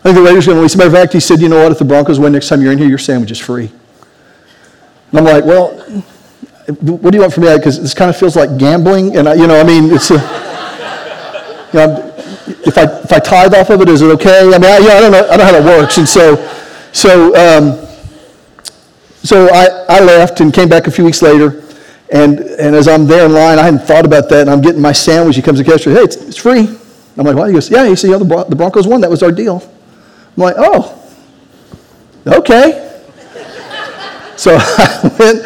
I 0.00 0.10
think 0.10 0.16
the 0.16 0.22
Raiders 0.22 0.44
are 0.46 0.52
going 0.52 0.56
to 0.56 0.60
win. 0.60 0.64
As 0.64 0.74
a 0.74 0.78
matter 0.78 0.88
of 0.88 0.94
fact, 0.94 1.12
he 1.12 1.20
said, 1.20 1.40
You 1.40 1.48
know 1.48 1.62
what? 1.62 1.72
If 1.72 1.78
the 1.78 1.84
Broncos 1.84 2.18
win 2.18 2.32
next 2.32 2.48
time 2.48 2.60
you're 2.62 2.72
in 2.72 2.78
here, 2.78 2.88
your 2.88 2.98
sandwich 2.98 3.30
is 3.30 3.38
free. 3.38 3.70
And 5.12 5.18
I'm 5.18 5.24
like, 5.24 5.44
Well, 5.44 5.72
what 6.80 7.10
do 7.10 7.16
you 7.16 7.20
want 7.22 7.34
from 7.34 7.44
me? 7.44 7.56
Because 7.56 7.80
this 7.80 7.94
kind 7.94 8.08
of 8.10 8.16
feels 8.16 8.36
like 8.36 8.58
gambling. 8.58 9.16
And, 9.16 9.28
I, 9.28 9.34
you 9.34 9.46
know, 9.46 9.58
I 9.60 9.64
mean, 9.64 9.90
it's 9.92 10.10
a, 10.10 10.14
you 11.72 11.78
know, 11.80 12.08
if 12.64 12.78
I, 12.78 12.84
if 12.84 13.12
I 13.12 13.18
tithe 13.18 13.54
off 13.54 13.70
of 13.70 13.80
it, 13.80 13.88
is 13.88 14.00
it 14.02 14.06
okay? 14.12 14.40
I 14.54 14.58
mean, 14.58 14.64
I, 14.64 14.78
you 14.78 14.88
know, 14.88 14.96
I 14.96 15.00
don't 15.00 15.12
know, 15.12 15.28
I 15.28 15.36
don't 15.36 15.38
know 15.40 15.44
how 15.44 15.52
that 15.52 15.80
works. 15.80 15.98
And 15.98 16.08
so, 16.08 16.36
so, 16.92 17.34
um, 17.34 17.78
so 19.24 19.48
I, 19.52 19.66
I 19.88 20.00
left 20.00 20.40
and 20.40 20.52
came 20.52 20.68
back 20.68 20.86
a 20.86 20.90
few 20.90 21.04
weeks 21.04 21.22
later. 21.22 21.62
And, 22.12 22.40
and 22.40 22.76
as 22.76 22.88
I'm 22.88 23.06
there 23.06 23.24
in 23.24 23.32
line, 23.32 23.58
I 23.58 23.62
hadn't 23.62 23.80
thought 23.86 24.04
about 24.04 24.28
that, 24.28 24.42
and 24.42 24.50
I'm 24.50 24.60
getting 24.60 24.82
my 24.82 24.92
sandwich. 24.92 25.34
He 25.34 25.40
comes 25.40 25.58
to 25.58 25.64
the 25.64 25.70
cashier, 25.72 25.94
hey, 25.94 26.00
it's, 26.02 26.16
it's 26.16 26.36
free. 26.36 26.68
I'm 27.16 27.24
like, 27.24 27.34
why? 27.36 27.48
He 27.48 27.54
goes, 27.54 27.70
yeah, 27.70 27.84
you 27.84 27.96
see, 27.96 28.08
you 28.08 28.12
know, 28.12 28.18
the, 28.18 28.24
Bron- 28.26 28.50
the 28.50 28.56
Broncos 28.56 28.86
won. 28.86 29.00
That 29.00 29.08
was 29.08 29.22
our 29.22 29.32
deal. 29.32 29.62
I'm 30.36 30.42
like, 30.42 30.56
oh, 30.58 31.14
okay. 32.26 33.00
so 34.36 34.58
I 34.60 35.02
went 35.18 35.38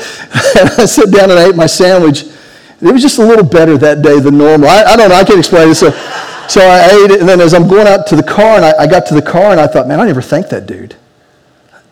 and 0.59 0.81
I 0.83 0.85
sat 0.87 1.11
down 1.13 1.31
and 1.31 1.39
I 1.39 1.45
ate 1.49 1.57
my 1.57 1.67
sandwich. 1.67 2.25
It 2.81 2.93
was 2.93 3.01
just 3.01 3.19
a 3.19 3.25
little 3.25 3.45
better 3.47 3.79
that 3.79 4.03
day 4.03 4.19
than 4.19 4.37
normal. 4.37 4.69
I, 4.69 4.83
I 4.83 4.97
don't 4.97 5.09
know, 5.11 5.15
I 5.15 5.25
can't 5.25 5.39
explain 5.39 5.69
it. 5.69 5.77
So, 5.77 5.91
so 6.49 6.61
I 6.63 6.89
ate 7.05 7.13
it, 7.13 7.21
and 7.21 7.29
then 7.29 7.41
as 7.41 7.55
I'm 7.55 7.69
going 7.69 7.87
out 7.87 8.09
to 8.09 8.17
the 8.17 8.23
car, 8.25 8.57
and 8.57 8.65
I, 8.65 8.75
I 8.77 8.87
got 8.89 9.07
to 9.07 9.15
the 9.15 9.23
car, 9.23 9.53
and 9.53 9.61
I 9.61 9.69
thought, 9.69 9.87
man, 9.87 10.01
I 10.01 10.07
never 10.07 10.23
thanked 10.23 10.51
that 10.51 10.67
dude. 10.67 10.97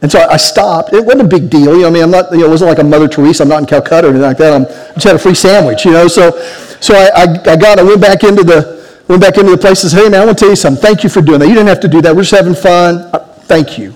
And 0.05 0.13
so 0.13 0.21
I 0.21 0.37
stopped. 0.37 0.93
It 0.93 1.03
wasn't 1.03 1.23
a 1.25 1.29
big 1.29 1.49
deal. 1.49 1.75
You 1.75 1.81
know, 1.81 1.87
I 1.89 1.91
mean, 1.91 2.03
I'm 2.03 2.11
not, 2.11 2.31
you 2.31 2.41
know, 2.41 2.45
it 2.47 2.51
wasn't 2.51 2.69
like 2.69 2.79
a 2.79 2.85
Mother 2.85 3.09
Teresa. 3.09 3.43
I'm 3.43 3.49
not 3.49 3.61
in 3.63 3.67
Calcutta 3.67 4.07
or 4.07 4.11
anything 4.11 4.27
like 4.29 4.37
that. 4.37 4.53
I'm, 4.53 4.65
I 4.67 4.93
just 4.93 5.05
had 5.05 5.17
a 5.17 5.19
free 5.19 5.35
sandwich, 5.35 5.87
you 5.87 5.93
know. 5.93 6.09
So, 6.09 6.39
so 6.79 6.95
I, 6.95 7.07
I, 7.07 7.23
I 7.53 7.57
got, 7.57 7.79
I 7.79 7.83
went 7.83 8.03
back 8.03 8.23
into 8.23 8.43
the, 8.45 9.03
went 9.09 9.23
back 9.23 9.39
into 9.39 9.51
the 9.53 9.57
place 9.57 9.83
and 9.83 9.91
said, 9.93 10.03
hey, 10.05 10.11
man, 10.11 10.21
I 10.21 10.27
want 10.27 10.37
to 10.37 10.43
tell 10.43 10.51
you 10.51 10.57
something. 10.57 10.83
Thank 10.83 11.05
you 11.05 11.09
for 11.09 11.23
doing 11.23 11.41
that. 11.41 11.47
You 11.49 11.55
didn't 11.55 11.69
have 11.69 11.81
to 11.81 11.89
do 11.89 12.03
that. 12.03 12.15
We're 12.15 12.21
just 12.25 12.33
having 12.35 12.55
fun. 12.55 12.99
I, 12.99 13.17
uh, 13.17 13.25
thank 13.49 13.79
you. 13.79 13.93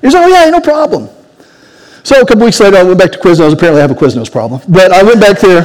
He 0.00 0.06
was 0.06 0.14
like, 0.14 0.24
oh, 0.24 0.28
yeah, 0.28 0.48
no 0.48 0.60
problem. 0.62 1.10
So 2.04 2.22
a 2.22 2.26
couple 2.26 2.46
weeks 2.46 2.58
later, 2.60 2.78
I 2.78 2.82
went 2.84 2.98
back 2.98 3.12
to 3.12 3.18
Quiznos. 3.18 3.52
Apparently, 3.52 3.80
I 3.82 3.86
have 3.86 3.90
a 3.90 3.94
Quiznos 4.00 4.32
problem. 4.32 4.62
But 4.66 4.92
I 4.92 5.02
went 5.02 5.20
back 5.20 5.40
there. 5.40 5.64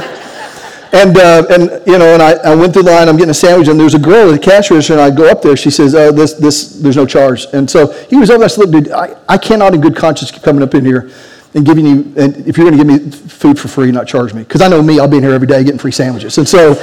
And, 0.94 1.18
uh, 1.18 1.44
and 1.50 1.82
you 1.86 1.98
know, 1.98 2.14
and 2.14 2.22
I, 2.22 2.34
I 2.34 2.54
went 2.54 2.72
through 2.72 2.84
the 2.84 2.92
line, 2.92 3.08
I'm 3.08 3.16
getting 3.16 3.30
a 3.32 3.34
sandwich, 3.34 3.66
and 3.66 3.80
there's 3.80 3.94
a 3.94 3.98
girl 3.98 4.28
at 4.32 4.32
the 4.38 4.38
cash 4.38 4.70
register, 4.70 4.92
and 4.92 5.02
I 5.02 5.10
go 5.10 5.26
up 5.28 5.42
there. 5.42 5.56
She 5.56 5.68
says, 5.70 5.92
oh, 5.92 6.12
this, 6.12 6.34
this, 6.34 6.68
there's 6.68 6.94
no 6.94 7.04
charge. 7.04 7.46
And 7.52 7.68
so 7.68 7.90
he 8.08 8.14
was 8.14 8.30
over 8.30 8.38
there, 8.38 8.44
I 8.44 8.48
said, 8.48 8.68
look, 8.70 8.84
dude, 8.84 8.92
I, 8.92 9.16
I 9.28 9.36
cannot 9.36 9.74
in 9.74 9.80
good 9.80 9.96
conscience 9.96 10.30
keep 10.30 10.42
coming 10.44 10.62
up 10.62 10.72
in 10.72 10.84
here 10.84 11.10
and 11.54 11.66
giving 11.66 11.84
you, 11.84 12.14
and 12.16 12.46
if 12.46 12.56
you're 12.56 12.70
going 12.70 12.78
to 12.78 12.84
give 12.84 12.86
me 12.86 13.10
food 13.10 13.58
for 13.58 13.66
free, 13.66 13.90
not 13.90 14.06
charge 14.06 14.34
me. 14.34 14.44
Because 14.44 14.62
I 14.62 14.68
know 14.68 14.80
me, 14.84 15.00
I'll 15.00 15.08
be 15.08 15.16
in 15.16 15.24
here 15.24 15.32
every 15.32 15.48
day 15.48 15.64
getting 15.64 15.80
free 15.80 15.90
sandwiches. 15.90 16.38
And 16.38 16.48
so, 16.48 16.74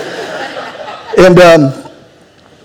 and, 1.18 1.40
um, 1.40 1.62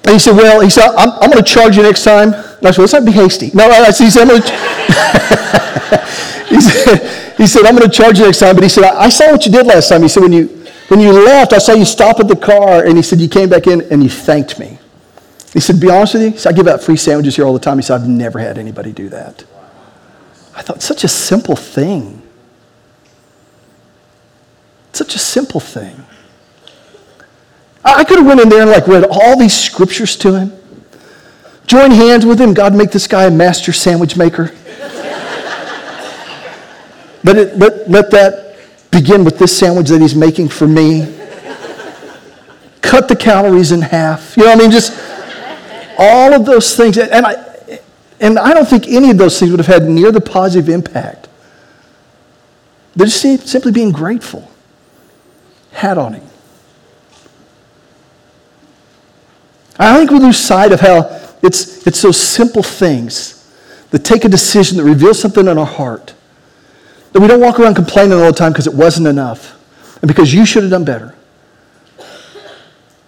and 0.02 0.11
he 0.12 0.18
said, 0.18 0.37
Well, 0.37 0.61
he 0.61 0.70
said, 0.70 0.87
I'm, 0.96 1.11
I'm 1.11 1.30
going 1.30 1.42
to 1.44 1.48
charge 1.48 1.76
you 1.76 1.82
next 1.85 2.02
time. 2.04 2.32
And 2.35 2.66
I 2.66 2.70
said, 2.72 2.78
Let's 2.80 2.92
not 2.92 3.04
be 3.04 3.11
hasty. 3.12 3.50
No, 3.54 3.68
I, 3.70 3.87
I 3.87 3.90
said, 3.92 4.09
he 4.11 4.20
I'm 4.20 4.28
going 4.28 4.42
to. 4.42 6.06
he 6.48 6.61
said, 6.68 7.35
he 7.38 7.46
said, 7.46 7.66
I'm 7.66 7.76
going 7.76 7.88
to 7.90 7.96
charge 7.96 8.18
you 8.20 8.24
next 8.24 8.38
time. 8.40 8.54
But 8.54 8.62
he 8.64 8.68
said, 8.68 8.85
I, 8.85 9.02
I, 9.04 9.09
saw 9.09 9.32
what 9.32 9.44
you 9.46 9.50
did 9.50 9.66
last 9.66 9.88
time. 9.88 10.02
He 10.02 10.09
said, 10.09 10.22
when 10.22 10.32
you, 10.32 10.56
when 10.88 11.01
you 11.01 11.12
left, 11.12 11.53
I 11.53 11.59
saw 11.59 11.72
you 11.72 11.85
stop 11.85 12.20
at 12.20 12.29
the 12.29 12.37
car, 12.37 12.85
and 12.85 12.96
he 12.96 13.03
said, 13.03 13.20
You 13.20 13.29
came 13.29 13.49
back 13.49 13.66
in 13.66 13.83
and 13.90 14.03
you 14.03 14.09
thanked 14.09 14.59
me. 14.59 14.79
He 15.53 15.61
said, 15.61 15.81
Be 15.81 15.90
honest 15.90 16.14
with 16.14 16.22
you, 16.33 16.38
said, 16.38 16.53
I 16.53 16.57
give 16.57 16.68
out 16.68 16.81
free 16.83 16.96
sandwiches 16.96 17.35
here 17.35 17.44
all 17.44 17.53
the 17.53 17.59
time. 17.59 17.79
He 17.79 17.83
said, 17.83 18.01
I've 18.01 18.09
never 18.09 18.38
had 18.38 18.57
anybody 18.57 18.92
do 18.92 19.09
that. 19.09 19.44
I 20.55 20.62
thought, 20.62 20.83
such 20.83 21.03
a 21.03 21.09
simple 21.09 21.57
thing. 21.57 22.22
Such 24.92 25.16
a 25.16 25.18
simple 25.18 25.61
thing. 25.61 26.05
I 27.85 28.03
could 28.05 28.18
have 28.18 28.27
went 28.27 28.40
in 28.40 28.49
there 28.49 28.62
and 28.62 28.70
like 28.70 28.87
read 28.88 29.05
all 29.11 29.38
these 29.38 29.57
scriptures 29.57 30.16
to 30.16 30.35
him. 30.38 30.53
Join 31.66 31.90
hands 31.90 32.25
with 32.25 32.40
him. 32.40 32.55
God 32.55 32.75
make 32.75 32.90
this 32.90 33.07
guy 33.07 33.25
a 33.25 33.31
master 33.31 33.72
sandwich 33.72 34.16
maker. 34.16 34.46
but, 37.22 37.37
it, 37.37 37.59
but 37.59 37.88
let 37.88 38.11
that 38.12 38.45
begin 39.00 39.24
with 39.24 39.38
this 39.38 39.56
sandwich 39.56 39.90
that 39.90 40.00
he's 40.00 40.14
making 40.14 40.48
for 40.48 40.66
me. 40.66 41.00
Cut 42.80 43.09
the 43.09 43.16
calories 43.16 43.70
in 43.70 43.82
half. 43.82 44.37
You 44.38 44.44
know 44.44 44.50
what 44.50 44.59
I 44.59 44.62
mean? 44.62 44.70
Just 44.70 44.92
all 45.98 46.32
of 46.32 46.46
those 46.46 46.74
things. 46.76 46.96
And 46.96 47.26
I, 47.26 47.35
and 48.20 48.38
I 48.38 48.54
don't 48.54 48.66
think 48.66 48.88
any 48.88 49.11
of 49.11 49.18
those 49.18 49.38
things 49.38 49.50
would 49.50 49.61
have 49.61 49.66
had 49.66 49.82
near 49.85 50.11
the 50.12 50.20
positive 50.22 50.70
impact. 50.70 51.28
they 52.94 53.04
just 53.04 53.20
simply 53.50 53.70
being 53.70 53.92
grateful. 53.92 54.50
Hat 55.72 55.98
on 55.98 56.14
him. 56.14 56.24
I 59.78 59.98
think 59.98 60.11
we 60.11 60.20
lose 60.20 60.38
sight 60.38 60.72
of 60.72 60.80
how 60.80 61.02
it's, 61.42 61.87
it's 61.87 62.00
those 62.00 62.18
simple 62.18 62.62
things 62.62 63.35
that 63.90 64.04
take 64.06 64.24
a 64.24 64.28
decision 64.30 64.78
that 64.78 64.85
reveals 64.85 65.20
something 65.20 65.46
in 65.46 65.59
our 65.59 65.66
heart 65.66 66.14
that 67.16 67.22
we 67.22 67.29
don't 67.29 67.40
walk 67.40 67.59
around 67.59 67.74
complaining 67.76 68.12
all 68.12 68.26
the 68.26 68.33
time 68.37 68.52
because 68.52 68.66
it 68.66 68.74
wasn't 68.74 69.07
enough 69.07 69.55
and 70.02 70.07
because 70.07 70.35
you 70.35 70.44
should 70.44 70.62
have 70.64 70.70
done 70.70 70.85
better. 70.85 71.14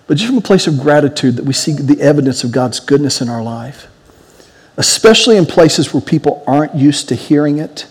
But 0.07 0.16
just 0.16 0.29
from 0.31 0.38
a 0.38 0.40
place 0.40 0.66
of 0.66 0.79
gratitude 0.81 1.37
that 1.37 1.44
we 1.44 1.53
see 1.53 1.73
the 1.73 2.01
evidence 2.01 2.42
of 2.42 2.51
God's 2.51 2.81
goodness 2.81 3.21
in 3.21 3.29
our 3.29 3.42
life, 3.42 3.87
especially 4.79 5.37
in 5.37 5.44
places 5.44 5.92
where 5.92 6.01
people 6.01 6.42
aren't 6.47 6.75
used 6.75 7.11
to 7.11 7.14
hearing 7.14 7.59
it, 7.59 7.87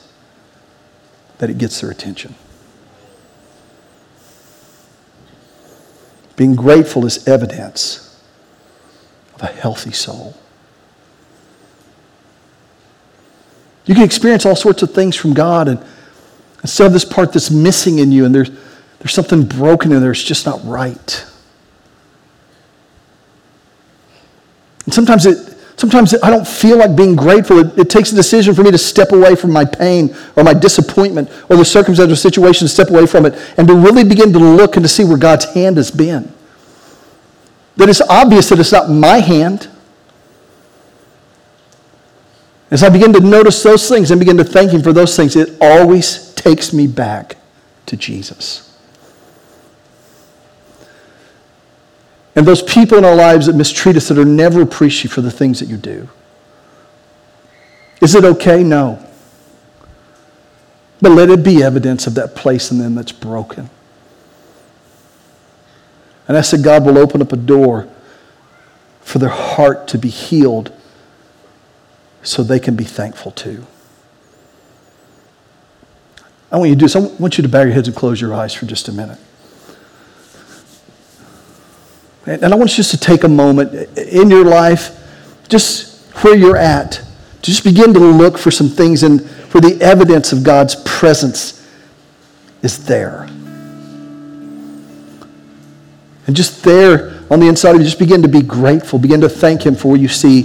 that 1.37 1.51
it 1.51 1.59
gets 1.59 1.81
their 1.81 1.91
attention. 1.91 2.33
Being 6.35 6.55
grateful 6.55 7.05
is 7.05 7.27
evidence 7.27 8.19
of 9.35 9.43
a 9.43 9.47
healthy 9.53 9.91
soul. 9.91 10.35
You 13.85 13.93
can 13.93 14.03
experience 14.03 14.47
all 14.47 14.55
sorts 14.55 14.81
of 14.81 14.91
things 14.91 15.15
from 15.15 15.33
God 15.35 15.67
and 15.67 15.79
Instead 16.67 16.87
of 16.87 16.91
this 16.93 17.05
part 17.05 17.31
that's 17.31 17.49
missing 17.49 17.99
in 17.99 18.11
you 18.11 18.25
and 18.25 18.35
there's, 18.35 18.49
there's 18.99 19.13
something 19.13 19.45
broken 19.45 19.93
in 19.93 20.01
there, 20.01 20.11
it's 20.11 20.21
just 20.21 20.45
not 20.45 20.59
right. 20.65 21.25
And 24.83 24.93
sometimes 24.93 25.25
it 25.25 25.55
sometimes 25.77 26.13
I 26.21 26.29
don't 26.29 26.45
feel 26.45 26.77
like 26.79 26.93
being 26.97 27.15
grateful. 27.15 27.59
It, 27.59 27.79
it, 27.79 27.89
takes 27.89 28.11
a 28.11 28.15
decision 28.15 28.53
for 28.53 28.63
me 28.63 28.71
to 28.71 28.77
step 28.77 29.13
away 29.13 29.33
from 29.37 29.51
my 29.53 29.63
pain 29.63 30.13
or 30.35 30.43
my 30.43 30.53
disappointment 30.53 31.29
or 31.49 31.55
the 31.55 31.63
circumstantial 31.63 32.17
situation, 32.17 32.67
to 32.67 32.73
step 32.73 32.89
away 32.89 33.05
from 33.07 33.25
it, 33.25 33.33
and 33.57 33.65
to 33.69 33.73
really 33.75 34.03
begin 34.03 34.33
to 34.33 34.39
look 34.39 34.75
and 34.75 34.83
to 34.83 34.89
see 34.89 35.05
where 35.05 35.17
God's 35.17 35.45
hand 35.53 35.77
has 35.77 35.89
been. 35.89 36.33
That 37.77 37.87
it's 37.87 38.01
obvious 38.01 38.49
that 38.49 38.59
it's 38.59 38.73
not 38.73 38.89
my 38.89 39.19
hand. 39.21 39.69
As 42.69 42.83
I 42.83 42.89
begin 42.89 43.13
to 43.13 43.19
notice 43.19 43.63
those 43.63 43.87
things 43.87 44.11
and 44.11 44.19
begin 44.19 44.37
to 44.37 44.43
thank 44.43 44.71
Him 44.71 44.81
for 44.81 44.91
those 44.91 45.15
things, 45.15 45.35
it 45.35 45.53
always 45.61 46.33
takes 46.33 46.73
me 46.73 46.85
back 46.87 47.37
to 47.85 47.95
Jesus. 47.95 48.63
And 52.35 52.45
those 52.45 52.61
people 52.61 52.97
in 52.97 53.05
our 53.05 53.15
lives 53.15 53.47
that 53.47 53.55
mistreat 53.55 53.95
us, 53.95 54.09
that 54.09 54.17
are 54.17 54.25
never 54.25 54.61
appreciative 54.61 55.11
for 55.11 55.21
the 55.21 55.31
things 55.31 55.59
that 55.59 55.69
you 55.69 55.77
do. 55.77 56.07
Is 58.01 58.13
it 58.13 58.23
okay? 58.23 58.61
No. 58.63 59.03
But 61.01 61.13
let 61.13 61.29
it 61.29 61.43
be 61.43 61.63
evidence 61.63 62.05
of 62.05 62.15
that 62.15 62.35
place 62.35 62.69
in 62.69 62.77
them 62.77 62.93
that's 62.95 63.11
broken. 63.11 63.69
And 66.27 66.37
I 66.37 66.41
said, 66.41 66.63
God 66.63 66.85
will 66.85 66.97
open 66.97 67.21
up 67.21 67.31
a 67.31 67.37
door 67.37 67.87
for 69.01 69.17
their 69.17 69.29
heart 69.29 69.87
to 69.87 69.97
be 69.97 70.09
healed 70.09 70.71
so 72.23 72.43
they 72.43 72.59
can 72.59 72.75
be 72.75 72.83
thankful 72.83 73.31
too. 73.31 73.65
I 76.51 76.57
want 76.57 76.69
you 76.69 76.75
to 76.75 76.79
do 76.79 76.85
this. 76.85 76.95
I 76.95 76.99
want 77.19 77.37
you 77.37 77.41
to 77.41 77.49
bow 77.49 77.61
your 77.63 77.71
heads 77.73 77.87
and 77.87 77.95
close 77.95 78.21
your 78.21 78.33
eyes 78.33 78.53
for 78.53 78.65
just 78.65 78.87
a 78.87 78.91
minute. 78.91 79.19
And 82.25 82.53
I 82.53 82.55
want 82.57 82.69
you 82.71 82.75
just 82.77 82.91
to 82.91 82.97
take 82.97 83.23
a 83.23 83.27
moment 83.27 83.73
in 83.97 84.29
your 84.29 84.43
life, 84.43 84.91
just 85.47 86.11
where 86.25 86.35
you're 86.35 86.57
at, 86.57 87.01
just 87.41 87.63
begin 87.63 87.93
to 87.93 87.99
look 87.99 88.37
for 88.37 88.51
some 88.51 88.67
things 88.67 89.03
and 89.03 89.29
for 89.49 89.61
the 89.61 89.81
evidence 89.81 90.33
of 90.33 90.43
God's 90.43 90.75
presence 90.85 91.65
is 92.63 92.85
there. 92.85 93.23
And 96.25 96.35
just 96.35 96.63
there 96.65 97.21
on 97.31 97.39
the 97.39 97.47
inside 97.47 97.75
of 97.75 97.77
you, 97.77 97.85
just 97.85 97.99
begin 97.99 98.21
to 98.23 98.27
be 98.27 98.41
grateful. 98.41 98.99
Begin 98.99 99.21
to 99.21 99.29
thank 99.29 99.65
Him 99.65 99.75
for 99.75 99.89
what 99.91 100.01
you 100.01 100.09
see 100.09 100.43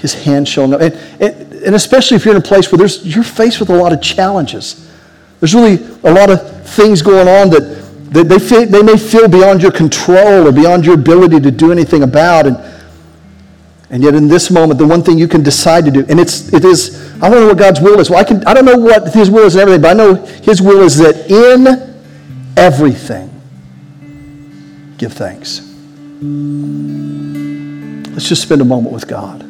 his 0.00 0.14
hand 0.14 0.48
shall 0.48 0.72
up, 0.74 0.80
And, 0.80 0.94
and, 1.20 1.52
and 1.62 1.74
especially 1.74 2.16
if 2.16 2.24
you're 2.24 2.34
in 2.36 2.40
a 2.40 2.44
place 2.44 2.70
where 2.70 2.78
there's, 2.78 3.04
you're 3.04 3.24
faced 3.24 3.60
with 3.60 3.70
a 3.70 3.76
lot 3.76 3.92
of 3.92 4.00
challenges. 4.00 4.88
There's 5.40 5.54
really 5.54 5.74
a 6.04 6.12
lot 6.12 6.30
of 6.30 6.68
things 6.70 7.02
going 7.02 7.28
on 7.28 7.50
that, 7.50 8.10
that 8.12 8.24
they, 8.28 8.38
feel, 8.38 8.66
they 8.66 8.82
may 8.82 8.96
feel 8.96 9.28
beyond 9.28 9.60
your 9.62 9.72
control 9.72 10.46
or 10.46 10.52
beyond 10.52 10.84
your 10.84 10.94
ability 10.94 11.40
to 11.40 11.50
do 11.50 11.72
anything 11.72 12.02
about. 12.04 12.46
And, 12.46 12.56
and 13.90 14.02
yet, 14.02 14.14
in 14.14 14.28
this 14.28 14.50
moment, 14.50 14.78
the 14.78 14.86
one 14.86 15.02
thing 15.02 15.18
you 15.18 15.26
can 15.28 15.42
decide 15.42 15.84
to 15.86 15.90
do, 15.90 16.04
and 16.08 16.20
it's, 16.20 16.52
it 16.52 16.64
is, 16.64 17.10
I 17.22 17.30
don't 17.30 17.40
know 17.40 17.46
what 17.48 17.56
God's 17.58 17.80
will 17.80 17.98
is. 17.98 18.10
Well, 18.10 18.18
I, 18.20 18.24
can, 18.24 18.44
I 18.46 18.52
don't 18.54 18.64
know 18.66 18.76
what 18.78 19.14
His 19.14 19.30
will 19.30 19.44
is 19.46 19.54
and 19.54 19.62
everything, 19.62 19.82
but 19.82 19.90
I 19.90 19.92
know 19.94 20.14
His 20.14 20.60
will 20.60 20.82
is 20.82 20.98
that 20.98 21.28
in 21.30 21.66
everything, 22.56 23.30
give 24.98 25.12
thanks. 25.14 25.62
Let's 28.12 28.28
just 28.28 28.42
spend 28.42 28.60
a 28.60 28.64
moment 28.64 28.92
with 28.92 29.08
God. 29.08 29.47